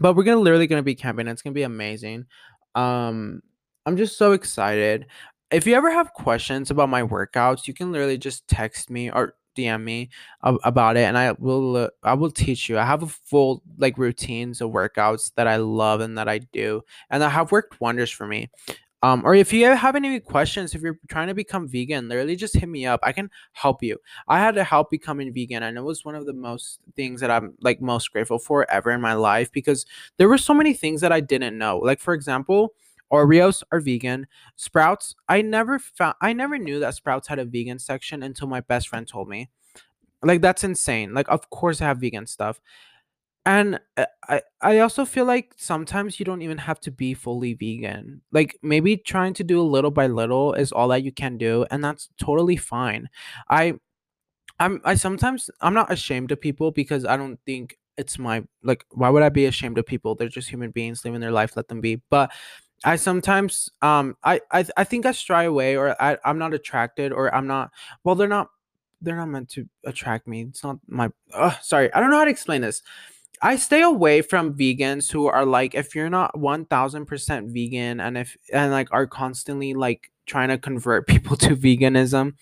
But 0.00 0.14
we're 0.14 0.24
gonna 0.24 0.40
literally 0.40 0.66
gonna 0.66 0.82
be 0.82 0.94
camping. 0.94 1.28
It's 1.28 1.42
gonna 1.42 1.54
be 1.54 1.62
amazing. 1.62 2.26
Um, 2.74 3.42
I'm 3.86 3.96
just 3.96 4.18
so 4.18 4.32
excited. 4.32 5.06
If 5.50 5.66
you 5.66 5.74
ever 5.74 5.90
have 5.90 6.12
questions 6.12 6.70
about 6.70 6.90
my 6.90 7.02
workouts, 7.02 7.66
you 7.66 7.74
can 7.74 7.90
literally 7.90 8.18
just 8.18 8.46
text 8.48 8.90
me 8.90 9.10
or 9.10 9.34
DM 9.56 9.82
me 9.82 10.10
about 10.42 10.96
it, 10.96 11.04
and 11.04 11.18
I 11.18 11.32
will 11.32 11.90
I 12.02 12.14
will 12.14 12.30
teach 12.30 12.68
you. 12.68 12.78
I 12.78 12.84
have 12.84 13.02
a 13.02 13.06
full 13.06 13.62
like 13.78 13.98
routines 13.98 14.60
of 14.60 14.70
workouts 14.70 15.32
that 15.36 15.48
I 15.48 15.56
love 15.56 16.00
and 16.00 16.16
that 16.16 16.28
I 16.28 16.38
do, 16.38 16.82
and 17.10 17.22
that 17.22 17.30
have 17.30 17.52
worked 17.52 17.80
wonders 17.80 18.10
for 18.10 18.26
me. 18.26 18.50
Um, 19.02 19.22
or 19.24 19.34
if 19.34 19.52
you 19.52 19.66
have 19.66 19.94
any 19.94 20.18
questions, 20.18 20.74
if 20.74 20.82
you're 20.82 20.98
trying 21.08 21.28
to 21.28 21.34
become 21.34 21.68
vegan, 21.68 22.08
literally 22.08 22.34
just 22.34 22.56
hit 22.56 22.68
me 22.68 22.84
up. 22.84 22.98
I 23.04 23.12
can 23.12 23.30
help 23.52 23.82
you. 23.82 23.98
I 24.26 24.40
had 24.40 24.56
to 24.56 24.64
help 24.64 24.90
becoming 24.90 25.32
vegan, 25.32 25.62
and 25.62 25.78
it 25.78 25.82
was 25.82 26.04
one 26.04 26.16
of 26.16 26.26
the 26.26 26.32
most 26.32 26.80
things 26.96 27.20
that 27.20 27.30
I'm 27.30 27.54
like 27.60 27.80
most 27.80 28.10
grateful 28.12 28.40
for 28.40 28.68
ever 28.70 28.90
in 28.90 29.00
my 29.00 29.14
life 29.14 29.52
because 29.52 29.86
there 30.16 30.28
were 30.28 30.38
so 30.38 30.52
many 30.52 30.74
things 30.74 31.00
that 31.00 31.12
I 31.12 31.20
didn't 31.20 31.56
know. 31.56 31.78
Like 31.78 32.00
for 32.00 32.12
example, 32.12 32.74
Oreos 33.12 33.62
are 33.70 33.80
vegan. 33.80 34.26
Sprouts, 34.56 35.14
I 35.28 35.42
never 35.42 35.78
found 35.78 36.16
I 36.20 36.32
never 36.32 36.58
knew 36.58 36.80
that 36.80 36.94
Sprouts 36.94 37.28
had 37.28 37.38
a 37.38 37.44
vegan 37.44 37.78
section 37.78 38.24
until 38.24 38.48
my 38.48 38.60
best 38.62 38.88
friend 38.88 39.06
told 39.06 39.28
me. 39.28 39.48
Like 40.22 40.40
that's 40.40 40.64
insane. 40.64 41.14
Like 41.14 41.28
of 41.28 41.48
course 41.50 41.80
I 41.80 41.84
have 41.86 42.00
vegan 42.00 42.26
stuff. 42.26 42.60
And 43.48 43.80
uh, 43.96 44.04
I 44.28 44.42
I 44.60 44.78
also 44.80 45.06
feel 45.06 45.24
like 45.24 45.54
sometimes 45.56 46.20
you 46.20 46.26
don't 46.26 46.42
even 46.42 46.58
have 46.58 46.80
to 46.80 46.90
be 46.90 47.14
fully 47.14 47.54
vegan. 47.54 48.20
Like 48.30 48.58
maybe 48.62 48.98
trying 48.98 49.32
to 49.34 49.42
do 49.44 49.58
a 49.58 49.62
little 49.62 49.90
by 49.90 50.06
little 50.06 50.52
is 50.52 50.70
all 50.70 50.88
that 50.88 51.02
you 51.02 51.12
can 51.12 51.38
do 51.38 51.64
and 51.70 51.82
that's 51.82 52.10
totally 52.20 52.58
fine. 52.58 53.08
I 53.48 53.76
I'm 54.60 54.80
I 54.84 54.94
sometimes 54.96 55.50
I'm 55.62 55.74
not 55.74 55.92
ashamed 55.92 56.32
of 56.32 56.40
people 56.40 56.72
because 56.72 57.04
I 57.06 57.16
don't 57.16 57.38
think 57.46 57.78
it's 57.98 58.18
my 58.18 58.44
like 58.62 58.84
why 58.92 59.10
would 59.10 59.22
I 59.24 59.30
be 59.30 59.46
ashamed 59.46 59.78
of 59.78 59.86
people? 59.86 60.14
They're 60.14 60.28
just 60.28 60.50
human 60.50 60.70
beings 60.72 61.04
living 61.04 61.20
their 61.20 61.32
life, 61.32 61.56
let 61.56 61.68
them 61.68 61.80
be. 61.80 62.02
But 62.10 62.32
I 62.84 62.96
sometimes 62.96 63.70
um 63.82 64.16
I 64.24 64.40
I, 64.52 64.66
I 64.76 64.84
think 64.84 65.06
I 65.06 65.12
stray 65.12 65.46
away 65.46 65.76
or 65.76 65.96
I, 66.02 66.18
I'm 66.24 66.38
not 66.38 66.54
attracted 66.54 67.12
or 67.12 67.34
I'm 67.34 67.46
not 67.46 67.70
well 68.04 68.14
they're 68.16 68.28
not 68.28 68.50
they're 69.00 69.16
not 69.16 69.28
meant 69.28 69.48
to 69.50 69.68
attract 69.86 70.26
me. 70.28 70.42
It's 70.42 70.64
not 70.64 70.78
my 70.88 71.10
uh, 71.34 71.54
sorry, 71.62 71.92
I 71.94 72.00
don't 72.00 72.10
know 72.10 72.18
how 72.18 72.24
to 72.24 72.30
explain 72.30 72.62
this 72.62 72.82
I 73.42 73.56
stay 73.56 73.82
away 73.82 74.22
from 74.22 74.54
vegans 74.54 75.10
who 75.10 75.26
are 75.26 75.46
like, 75.46 75.74
if 75.74 75.94
you're 75.94 76.10
not 76.10 76.34
1000% 76.34 77.52
vegan 77.52 78.00
and 78.00 78.18
if, 78.18 78.36
and 78.52 78.72
like 78.72 78.88
are 78.90 79.06
constantly 79.06 79.74
like 79.74 80.10
trying 80.26 80.48
to 80.48 80.58
convert 80.58 81.06
people 81.08 81.36
to 81.36 81.56
veganism, 81.56 82.34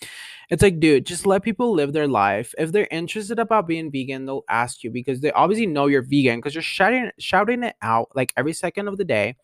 it's 0.48 0.62
like, 0.62 0.78
dude, 0.80 1.06
just 1.06 1.26
let 1.26 1.42
people 1.42 1.72
live 1.72 1.92
their 1.92 2.08
life. 2.08 2.54
If 2.56 2.72
they're 2.72 2.88
interested 2.90 3.38
about 3.38 3.66
being 3.66 3.90
vegan, 3.90 4.26
they'll 4.26 4.44
ask 4.48 4.84
you 4.84 4.90
because 4.90 5.20
they 5.20 5.32
obviously 5.32 5.66
know 5.66 5.86
you're 5.86 6.02
vegan 6.02 6.38
because 6.38 6.54
you're 6.54 6.62
shouting, 6.62 7.10
shouting 7.18 7.64
it 7.64 7.74
out 7.82 8.08
like 8.14 8.32
every 8.36 8.52
second 8.52 8.88
of 8.88 8.96
the 8.96 9.04
day. 9.04 9.36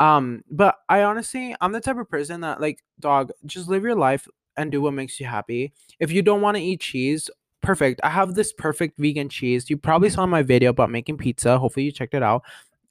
Um, 0.00 0.42
but 0.50 0.76
I 0.88 1.02
honestly, 1.02 1.54
I'm 1.60 1.72
the 1.72 1.80
type 1.80 1.96
of 1.96 2.08
person 2.08 2.40
that 2.40 2.60
like, 2.60 2.82
dog, 2.98 3.30
just 3.46 3.68
live 3.68 3.84
your 3.84 3.94
life 3.94 4.26
and 4.56 4.72
do 4.72 4.82
what 4.82 4.94
makes 4.94 5.20
you 5.20 5.26
happy. 5.26 5.72
If 6.00 6.10
you 6.10 6.22
don't 6.22 6.40
want 6.40 6.56
to 6.56 6.62
eat 6.62 6.80
cheese, 6.80 7.30
perfect. 7.62 8.00
I 8.02 8.10
have 8.10 8.34
this 8.34 8.52
perfect 8.52 8.98
vegan 8.98 9.28
cheese. 9.28 9.70
You 9.70 9.76
probably 9.76 10.10
saw 10.10 10.26
my 10.26 10.42
video 10.42 10.70
about 10.70 10.90
making 10.90 11.18
pizza. 11.18 11.58
Hopefully 11.58 11.86
you 11.86 11.92
checked 11.92 12.14
it 12.14 12.22
out. 12.22 12.42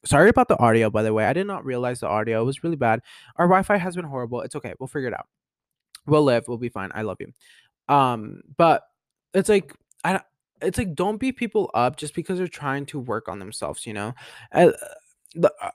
Sorry 0.06 0.30
about 0.30 0.48
the 0.48 0.58
audio, 0.60 0.90
by 0.90 1.04
the 1.04 1.14
way. 1.14 1.26
I 1.26 1.34
did 1.34 1.46
not 1.46 1.64
realize 1.64 2.00
the 2.00 2.08
audio 2.08 2.44
was 2.44 2.64
really 2.64 2.76
bad. 2.76 3.02
Our 3.36 3.46
Wi-Fi 3.46 3.78
has 3.78 3.96
been 3.96 4.06
horrible. 4.06 4.42
It's 4.42 4.56
okay. 4.56 4.74
We'll 4.80 4.88
figure 4.88 5.10
it 5.10 5.14
out. 5.14 5.28
We'll 6.08 6.24
live. 6.24 6.48
We'll 6.48 6.58
be 6.58 6.70
fine. 6.70 6.92
I 6.96 7.04
love 7.04 7.18
you. 7.20 7.32
Um, 7.94 8.42
but 8.58 8.84
it's 9.34 9.50
like 9.50 9.76
I 10.04 10.22
it's 10.62 10.78
like 10.78 10.96
don't 10.96 11.18
beat 11.18 11.38
people 11.38 11.70
up 11.74 11.98
just 11.98 12.16
because 12.16 12.38
they're 12.38 12.48
trying 12.48 12.86
to 12.88 13.00
work 13.00 13.28
on 13.28 13.40
themselves, 13.40 13.86
you 13.86 13.94
know? 13.94 14.14
Uh, 14.52 14.72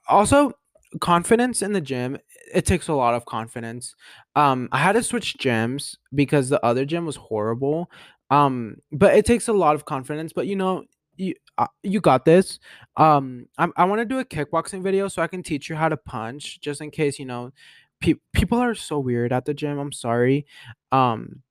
also 0.08 0.52
confidence 1.00 1.62
in 1.62 1.72
the 1.72 1.80
gym 1.80 2.16
it 2.54 2.64
takes 2.64 2.88
a 2.88 2.94
lot 2.94 3.14
of 3.14 3.24
confidence 3.26 3.94
um 4.36 4.68
i 4.72 4.78
had 4.78 4.92
to 4.92 5.02
switch 5.02 5.36
gyms 5.38 5.96
because 6.14 6.48
the 6.48 6.64
other 6.64 6.84
gym 6.84 7.04
was 7.04 7.16
horrible 7.16 7.90
um 8.30 8.76
but 8.92 9.14
it 9.14 9.24
takes 9.24 9.48
a 9.48 9.52
lot 9.52 9.74
of 9.74 9.84
confidence 9.84 10.32
but 10.32 10.46
you 10.46 10.56
know 10.56 10.84
you 11.16 11.34
uh, 11.58 11.66
you 11.82 12.00
got 12.00 12.24
this. 12.26 12.58
Um 12.96 13.46
I'm, 13.56 13.72
i 13.76 13.84
want 13.84 14.00
to 14.00 14.04
do 14.04 14.18
a 14.18 14.24
kickboxing 14.24 14.82
video 14.82 15.08
so 15.08 15.22
i 15.22 15.26
can 15.26 15.42
teach 15.42 15.70
you 15.70 15.76
how 15.76 15.88
to 15.88 15.96
punch 15.96 16.60
just 16.60 16.80
in 16.80 16.90
case 16.90 17.18
you 17.18 17.24
know 17.24 17.52
pe- 18.00 18.20
people 18.32 18.58
are 18.58 18.74
so 18.74 18.98
weird 18.98 19.32
at 19.32 19.44
the 19.44 19.54
gym 19.54 19.78
i'm 19.78 19.92
sorry. 19.92 20.46
Um 20.92 21.42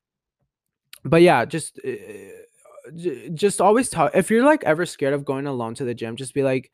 but 1.03 1.21
yeah 1.21 1.45
just 1.45 1.79
uh, 1.88 1.91
just 3.33 3.61
always 3.61 3.89
tell 3.89 4.09
if 4.13 4.29
you're 4.29 4.45
like 4.45 4.63
ever 4.63 4.85
scared 4.85 5.13
of 5.13 5.25
going 5.25 5.47
alone 5.47 5.73
to 5.75 5.83
the 5.85 5.93
gym 5.93 6.15
just 6.15 6.33
be 6.33 6.43
like 6.43 6.71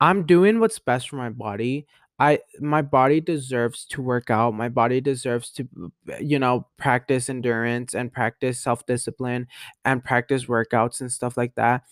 i'm 0.00 0.24
doing 0.24 0.60
what's 0.60 0.78
best 0.78 1.08
for 1.08 1.16
my 1.16 1.28
body 1.30 1.86
I 2.20 2.40
my 2.60 2.82
body 2.82 3.20
deserves 3.20 3.86
to 3.86 4.02
work 4.02 4.30
out. 4.30 4.52
My 4.54 4.68
body 4.68 5.00
deserves 5.00 5.50
to 5.52 5.66
uh, 6.12 6.18
you 6.20 6.38
know 6.38 6.66
practice 6.76 7.30
endurance 7.30 7.94
and 7.94 8.12
practice 8.12 8.60
self-discipline 8.60 9.48
and 9.86 10.04
practice 10.04 10.44
workouts 10.44 11.00
and 11.00 11.10
stuff 11.10 11.38
like 11.38 11.54
that. 11.54 11.82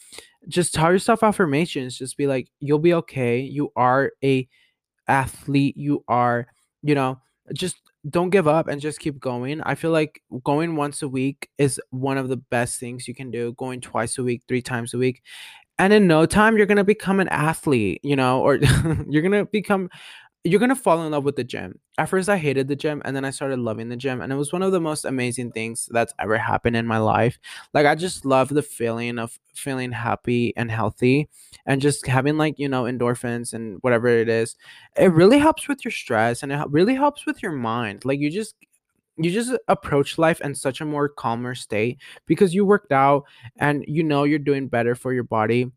Just 0.47 0.75
tell 0.75 0.93
yourself 0.93 1.23
affirmations. 1.23 1.97
Just 1.97 2.19
be 2.19 2.27
like 2.27 2.49
you'll 2.61 2.79
be 2.79 2.95
okay. 2.95 3.41
You 3.41 3.73
are 3.75 4.13
a 4.23 4.47
athlete. 5.09 5.79
You 5.79 6.05
are, 6.09 6.47
you 6.83 6.95
know, 6.95 7.21
just 7.55 7.77
don't 8.09 8.31
give 8.31 8.47
up 8.47 8.69
and 8.69 8.83
just 8.83 9.01
keep 9.01 9.19
going. 9.19 9.63
I 9.63 9.75
feel 9.75 9.91
like 9.93 10.23
going 10.45 10.77
once 10.77 11.01
a 11.03 11.09
week 11.09 11.49
is 11.57 11.81
one 11.91 12.19
of 12.19 12.29
the 12.29 12.37
best 12.37 12.79
things 12.79 13.09
you 13.09 13.15
can 13.15 13.31
do. 13.31 13.55
Going 13.55 13.81
twice 13.81 14.19
a 14.19 14.23
week, 14.23 14.43
three 14.47 14.63
times 14.63 14.93
a 14.93 14.99
week 14.99 15.23
and 15.79 15.93
in 15.93 16.07
no 16.07 16.27
time 16.27 16.57
you're 16.57 16.67
gonna 16.67 16.85
become 16.85 17.21
an 17.21 17.29
athlete 17.29 18.01
you 18.03 18.17
know 18.17 18.41
or 18.41 18.57
you're 19.09 19.23
gonna 19.23 19.45
become 19.47 19.89
you're 20.45 20.61
gonna 20.61 20.75
fall 20.77 21.05
in 21.05 21.11
love 21.11 21.25
with 21.25 21.37
the 21.37 21.45
gym. 21.45 21.79
At 21.99 22.09
first 22.09 22.29
i 22.29 22.37
hated 22.39 22.69
the 22.69 22.77
gym 22.77 23.03
and 23.05 23.15
then 23.15 23.25
i 23.25 23.31
started 23.31 23.59
loving 23.59 23.89
the 23.89 23.97
gym 23.97 24.21
and 24.21 24.33
it 24.33 24.37
was 24.37 24.53
one 24.53 24.63
of 24.63 24.73
the 24.73 24.81
most 24.81 25.05
amazing 25.05 25.51
things 25.51 25.89
that's 25.91 26.15
ever 26.19 26.39
happened 26.39 26.77
in 26.77 26.87
my 26.87 26.99
life. 26.99 27.39
Like 27.75 27.87
i 27.87 27.95
just 27.95 28.25
love 28.25 28.49
the 28.49 28.63
feeling 28.63 29.19
of 29.19 29.39
feeling 29.55 29.93
happy 29.93 30.55
and 30.57 30.71
healthy 30.71 31.29
and 31.67 31.81
just 31.81 32.07
having 32.07 32.39
like 32.39 32.59
you 32.59 32.69
know 32.69 32.85
endorphins 32.85 33.53
and 33.53 33.79
whatever 33.83 34.09
it 34.09 34.29
is. 34.29 34.57
It 34.97 35.13
really 35.13 35.39
helps 35.39 35.69
with 35.69 35.85
your 35.85 35.93
stress 35.93 36.43
and 36.43 36.53
it 36.53 36.71
really 36.71 36.95
helps 36.95 37.27
with 37.27 37.43
your 37.43 37.53
mind. 37.53 38.05
Like 38.05 38.21
you 38.21 38.31
just 38.31 38.55
you 39.19 39.31
just 39.31 39.53
approach 39.69 40.19
life 40.19 40.41
in 40.41 40.55
such 40.55 40.81
a 40.81 40.85
more 40.85 41.09
calmer 41.09 41.55
state 41.55 41.99
because 42.27 42.55
you 42.55 42.65
worked 42.65 42.93
out 42.93 43.25
and 43.57 43.85
you 43.89 44.03
know 44.03 44.25
you're 44.25 44.39
doing 44.39 44.69
better 44.69 44.95
for 44.95 45.13
your 45.13 45.25
body. 45.25 45.71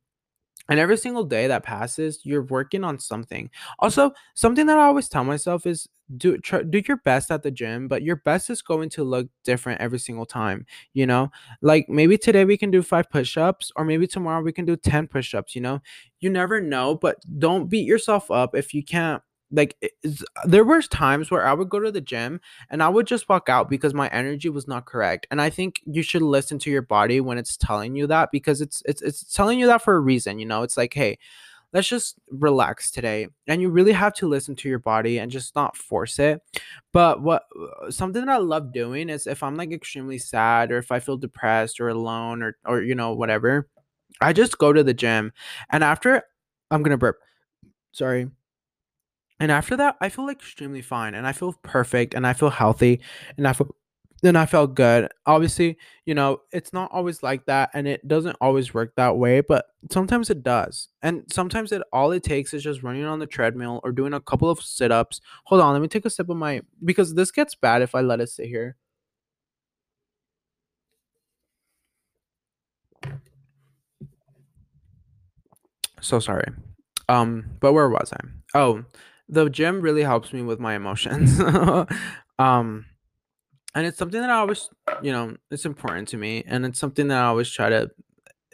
And 0.69 0.80
every 0.80 0.97
single 0.97 1.23
day 1.25 1.47
that 1.47 1.63
passes 1.63 2.21
you're 2.23 2.43
working 2.43 2.84
on 2.84 2.99
something. 2.99 3.49
Also 3.80 4.12
something 4.36 4.67
that 4.67 4.77
i 4.77 4.84
always 4.86 5.10
tell 5.10 5.23
myself 5.23 5.65
is 5.65 5.88
do 6.17 6.38
try, 6.38 6.62
do 6.62 6.82
your 6.88 6.97
best 6.97 7.32
at 7.32 7.41
the 7.41 7.51
gym 7.51 7.88
but 7.88 8.04
your 8.04 8.17
best 8.17 8.49
is 8.49 8.62
going 8.62 8.89
to 8.89 9.04
look 9.04 9.27
different 9.45 9.80
every 9.82 9.99
single 9.99 10.25
time 10.25 10.65
you 10.93 11.06
know? 11.08 11.32
Like 11.62 11.88
maybe 11.89 12.17
today 12.17 12.45
we 12.45 12.58
can 12.58 12.69
do 12.71 12.82
five 12.84 13.10
push-ups 13.10 13.71
or 13.75 13.86
maybe 13.86 14.08
tomorrow 14.08 14.41
we 14.41 14.51
can 14.51 14.65
do 14.65 14.75
10 14.75 15.08
push-ups 15.08 15.56
you 15.56 15.62
know? 15.62 15.82
You 16.19 16.30
never 16.30 16.62
know 16.62 16.95
but 16.95 17.17
don't 17.39 17.69
beat 17.69 17.88
yourself 17.88 18.30
up 18.30 18.56
if 18.56 18.73
you 18.73 18.84
can't 18.84 19.21
like 19.51 19.93
there 20.45 20.63
was 20.63 20.87
times 20.87 21.29
where 21.29 21.45
I 21.45 21.53
would 21.53 21.69
go 21.69 21.79
to 21.79 21.91
the 21.91 22.01
gym 22.01 22.39
and 22.69 22.81
I 22.81 22.89
would 22.89 23.05
just 23.05 23.27
walk 23.27 23.49
out 23.49 23.69
because 23.69 23.93
my 23.93 24.07
energy 24.09 24.49
was 24.49 24.67
not 24.67 24.85
correct. 24.85 25.27
And 25.29 25.41
I 25.41 25.49
think 25.49 25.81
you 25.85 26.03
should 26.03 26.21
listen 26.21 26.57
to 26.59 26.71
your 26.71 26.81
body 26.81 27.19
when 27.19 27.37
it's 27.37 27.57
telling 27.57 27.95
you 27.95 28.07
that 28.07 28.31
because 28.31 28.61
it's 28.61 28.81
it's 28.85 29.01
it's 29.01 29.33
telling 29.33 29.59
you 29.59 29.67
that 29.67 29.81
for 29.81 29.95
a 29.95 29.99
reason, 29.99 30.39
you 30.39 30.45
know. 30.45 30.63
It's 30.63 30.77
like, 30.77 30.93
"Hey, 30.93 31.19
let's 31.73 31.87
just 31.89 32.19
relax 32.29 32.91
today." 32.91 33.27
And 33.47 33.61
you 33.61 33.69
really 33.69 33.91
have 33.93 34.13
to 34.15 34.27
listen 34.27 34.55
to 34.57 34.69
your 34.69 34.79
body 34.79 35.19
and 35.19 35.31
just 35.31 35.55
not 35.55 35.75
force 35.75 36.19
it. 36.19 36.41
But 36.93 37.21
what 37.21 37.43
uh, 37.83 37.91
something 37.91 38.25
that 38.25 38.33
I 38.33 38.37
love 38.37 38.73
doing 38.73 39.09
is 39.09 39.27
if 39.27 39.43
I'm 39.43 39.55
like 39.57 39.71
extremely 39.71 40.17
sad 40.17 40.71
or 40.71 40.77
if 40.77 40.91
I 40.91 40.99
feel 40.99 41.17
depressed 41.17 41.79
or 41.81 41.89
alone 41.89 42.41
or 42.43 42.57
or 42.65 42.81
you 42.81 42.95
know, 42.95 43.13
whatever, 43.13 43.67
I 44.21 44.33
just 44.33 44.57
go 44.57 44.73
to 44.73 44.83
the 44.83 44.93
gym. 44.93 45.33
And 45.71 45.83
after 45.83 46.23
I'm 46.71 46.83
to 46.85 46.97
burp. 46.97 47.19
Sorry 47.91 48.29
and 49.41 49.51
after 49.51 49.75
that, 49.77 49.97
I 49.99 50.10
feel 50.10 50.27
like 50.27 50.38
extremely 50.38 50.84
fine 50.84 51.15
and 51.15 51.25
I 51.25 51.32
feel 51.32 51.54
perfect 51.63 52.13
and 52.13 52.27
I 52.27 52.34
feel 52.34 52.51
healthy 52.51 53.01
and 53.38 53.47
I 53.47 53.54
feel 53.54 53.75
then 54.21 54.36
I 54.36 54.45
felt 54.45 54.75
good. 54.75 55.10
Obviously, 55.25 55.80
you 56.06 56.13
know, 56.13 56.41
it's 56.51 56.73
not 56.73 56.91
always 56.93 57.23
like 57.23 57.47
that 57.47 57.71
and 57.73 57.88
it 57.88 58.08
doesn't 58.08 58.38
always 58.39 58.71
work 58.71 58.93
that 58.95 59.17
way, 59.17 59.41
but 59.41 59.65
sometimes 59.91 60.30
it 60.30 60.43
does. 60.43 60.89
And 61.01 61.23
sometimes 61.34 61.71
it 61.71 61.82
all 61.91 62.12
it 62.12 62.21
takes 62.21 62.54
is 62.54 62.62
just 62.62 62.84
running 62.84 63.04
on 63.04 63.17
the 63.17 63.25
treadmill 63.25 63.80
or 63.84 63.91
doing 63.91 64.13
a 64.13 64.19
couple 64.21 64.47
of 64.47 64.62
sit-ups. 64.62 65.21
Hold 65.45 65.62
on, 65.62 65.73
let 65.73 65.82
me 65.82 65.88
take 65.88 66.06
a 66.06 66.12
sip 66.12 66.30
of 66.30 66.38
my 66.38 66.62
because 66.86 67.15
this 67.15 67.32
gets 67.32 67.56
bad 67.56 67.82
if 67.82 67.95
I 67.95 68.01
let 68.01 68.21
it 68.21 68.30
sit 68.30 68.45
here. 68.45 68.75
So 75.99 76.19
sorry. 76.19 76.45
Um, 77.10 77.45
but 77.60 77.73
where 77.73 77.89
was 77.89 78.13
I? 78.13 78.19
Oh, 78.58 78.84
the 79.31 79.49
gym 79.49 79.81
really 79.81 80.03
helps 80.03 80.33
me 80.33 80.41
with 80.41 80.59
my 80.59 80.75
emotions. 80.75 81.39
um, 82.39 82.85
and 83.73 83.87
it's 83.87 83.97
something 83.97 84.19
that 84.19 84.29
I 84.29 84.35
always, 84.35 84.69
you 85.01 85.13
know, 85.13 85.35
it's 85.49 85.65
important 85.65 86.09
to 86.09 86.17
me, 86.17 86.43
and 86.45 86.65
it's 86.65 86.79
something 86.79 87.07
that 87.07 87.17
I 87.17 87.27
always 87.27 87.49
try 87.49 87.69
to 87.69 87.89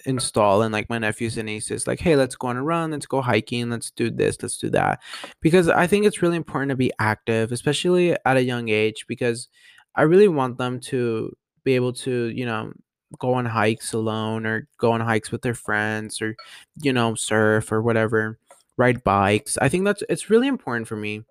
install 0.06 0.62
in 0.62 0.72
like 0.72 0.90
my 0.90 1.00
nephews 1.00 1.38
and 1.38 1.48
nieces. 1.48 1.88
Like, 1.88 2.00
hey, 2.00 2.16
let's 2.16 2.36
go 2.36 2.48
on 2.48 2.58
a 2.58 2.64
run, 2.64 2.92
let's 2.92 3.08
go 3.08 3.22
hiking, 3.22 3.72
let's 3.72 3.90
do 3.90 4.12
this, 4.12 4.38
let's 4.42 4.58
do 4.58 4.70
that, 4.70 5.02
because 5.42 5.68
I 5.68 5.88
think 5.88 6.06
it's 6.06 6.22
really 6.22 6.38
important 6.38 6.70
to 6.70 6.76
be 6.76 6.92
active, 7.00 7.52
especially 7.52 8.16
at 8.26 8.38
a 8.38 8.44
young 8.44 8.70
age, 8.70 9.06
because 9.08 9.50
I 9.96 10.04
really 10.04 10.28
want 10.28 10.60
them 10.60 10.80
to 10.82 11.36
be 11.64 11.74
able 11.74 11.94
to, 11.94 12.28
you 12.28 12.46
know, 12.46 12.72
go 13.18 13.34
on 13.34 13.46
hikes 13.46 13.94
alone 13.94 14.46
or 14.46 14.68
go 14.78 14.92
on 14.92 15.02
hikes 15.02 15.32
with 15.32 15.42
their 15.42 15.54
friends 15.54 16.22
or 16.22 16.36
you 16.82 16.92
know 16.92 17.16
surf 17.16 17.72
or 17.72 17.82
whatever 17.82 18.38
ride 18.78 19.04
bikes. 19.04 19.58
I 19.58 19.70
think 19.70 19.86
that's 19.86 20.04
it's 20.10 20.30
really 20.30 20.48
important 20.48 20.88
for 20.88 20.96
me, 20.96 21.24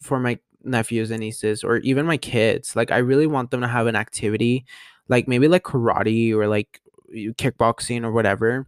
for 0.00 0.18
my 0.18 0.38
nephews 0.62 1.10
and 1.10 1.20
nieces, 1.20 1.62
or 1.62 1.78
even 1.78 2.06
my 2.06 2.16
kids. 2.16 2.74
Like 2.74 2.90
I 2.90 2.98
really 2.98 3.26
want 3.26 3.50
them 3.50 3.60
to 3.60 3.68
have 3.68 3.86
an 3.86 3.96
activity, 3.96 4.64
like 5.08 5.28
maybe 5.28 5.48
like 5.48 5.64
karate 5.64 6.32
or 6.32 6.46
like 6.48 6.80
kickboxing 7.14 8.04
or 8.04 8.12
whatever, 8.12 8.66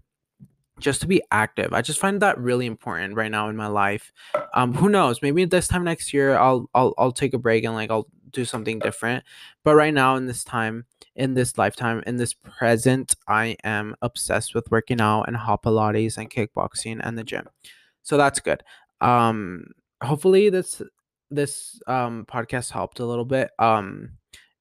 just 0.79 1.01
to 1.01 1.07
be 1.07 1.23
active. 1.31 1.73
I 1.73 1.83
just 1.83 2.01
find 2.01 2.21
that 2.21 2.39
really 2.39 2.67
important 2.67 3.15
right 3.15 3.31
now 3.31 3.49
in 3.49 3.57
my 3.57 3.69
life. 3.69 4.13
Um, 4.55 4.75
who 4.75 4.89
knows? 4.89 5.23
Maybe 5.23 5.45
this 5.45 5.69
time 5.69 5.85
next 5.85 6.13
year 6.13 6.37
I'll 6.37 6.69
I'll 6.75 6.95
I'll 6.99 7.13
take 7.13 7.35
a 7.35 7.39
break 7.39 7.65
and 7.65 7.75
like 7.75 7.91
I'll 7.91 8.09
do 8.33 8.45
something 8.45 8.81
different. 8.81 9.25
But 9.65 9.77
right 9.77 9.95
now 9.95 10.17
in 10.17 10.27
this 10.27 10.45
time, 10.45 10.85
in 11.15 11.35
this 11.35 11.57
lifetime, 11.57 12.03
in 12.07 12.17
this 12.17 12.35
present, 12.35 13.15
I 13.29 13.57
am 13.65 13.95
obsessed 14.03 14.55
with 14.55 14.71
working 14.71 15.01
out 15.01 15.25
and 15.25 15.37
hot 15.37 15.63
Pilates 15.63 16.19
and 16.19 16.29
kickboxing 16.29 17.01
and 17.03 17.17
the 17.17 17.25
gym 17.25 17.49
so 18.07 18.17
that's 18.17 18.39
good. 18.41 18.63
Um 19.01 19.67
hopefully 20.03 20.49
this 20.49 20.81
this 21.31 21.81
um 21.89 22.25
podcast 22.31 22.71
helped 22.71 23.01
a 23.01 23.05
little 23.05 23.25
bit. 23.25 23.51
Um 23.59 24.11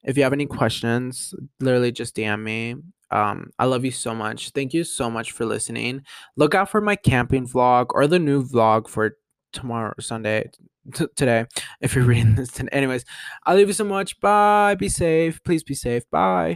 if 0.04 0.16
you 0.16 0.24
have 0.24 0.32
any 0.32 0.46
questions 0.46 1.32
literally 1.60 1.92
just 1.92 2.16
dm 2.16 2.42
me. 2.42 2.74
Um 3.10 3.50
i 3.58 3.64
love 3.64 3.84
you 3.84 3.92
so 3.92 4.14
much. 4.14 4.50
Thank 4.50 4.74
you 4.74 4.82
so 4.84 5.08
much 5.08 5.30
for 5.30 5.46
listening. 5.46 6.02
Look 6.36 6.54
out 6.56 6.68
for 6.68 6.80
my 6.80 6.96
camping 6.96 7.46
vlog 7.46 7.86
or 7.90 8.06
the 8.08 8.18
new 8.18 8.44
vlog 8.44 8.88
for 8.88 9.16
tomorrow 9.52 9.94
sunday 10.00 10.50
t- 10.92 11.06
today 11.16 11.46
if 11.80 11.94
you're 11.94 12.04
reading 12.04 12.34
this 12.40 12.60
anyways 12.72 13.04
i 13.46 13.54
love 13.54 13.68
you 13.68 13.72
so 13.72 13.84
much. 13.84 14.20
Bye. 14.20 14.74
Be 14.74 14.88
safe. 14.88 15.42
Please 15.44 15.62
be 15.62 15.74
safe. 15.74 16.02
Bye 16.10 16.54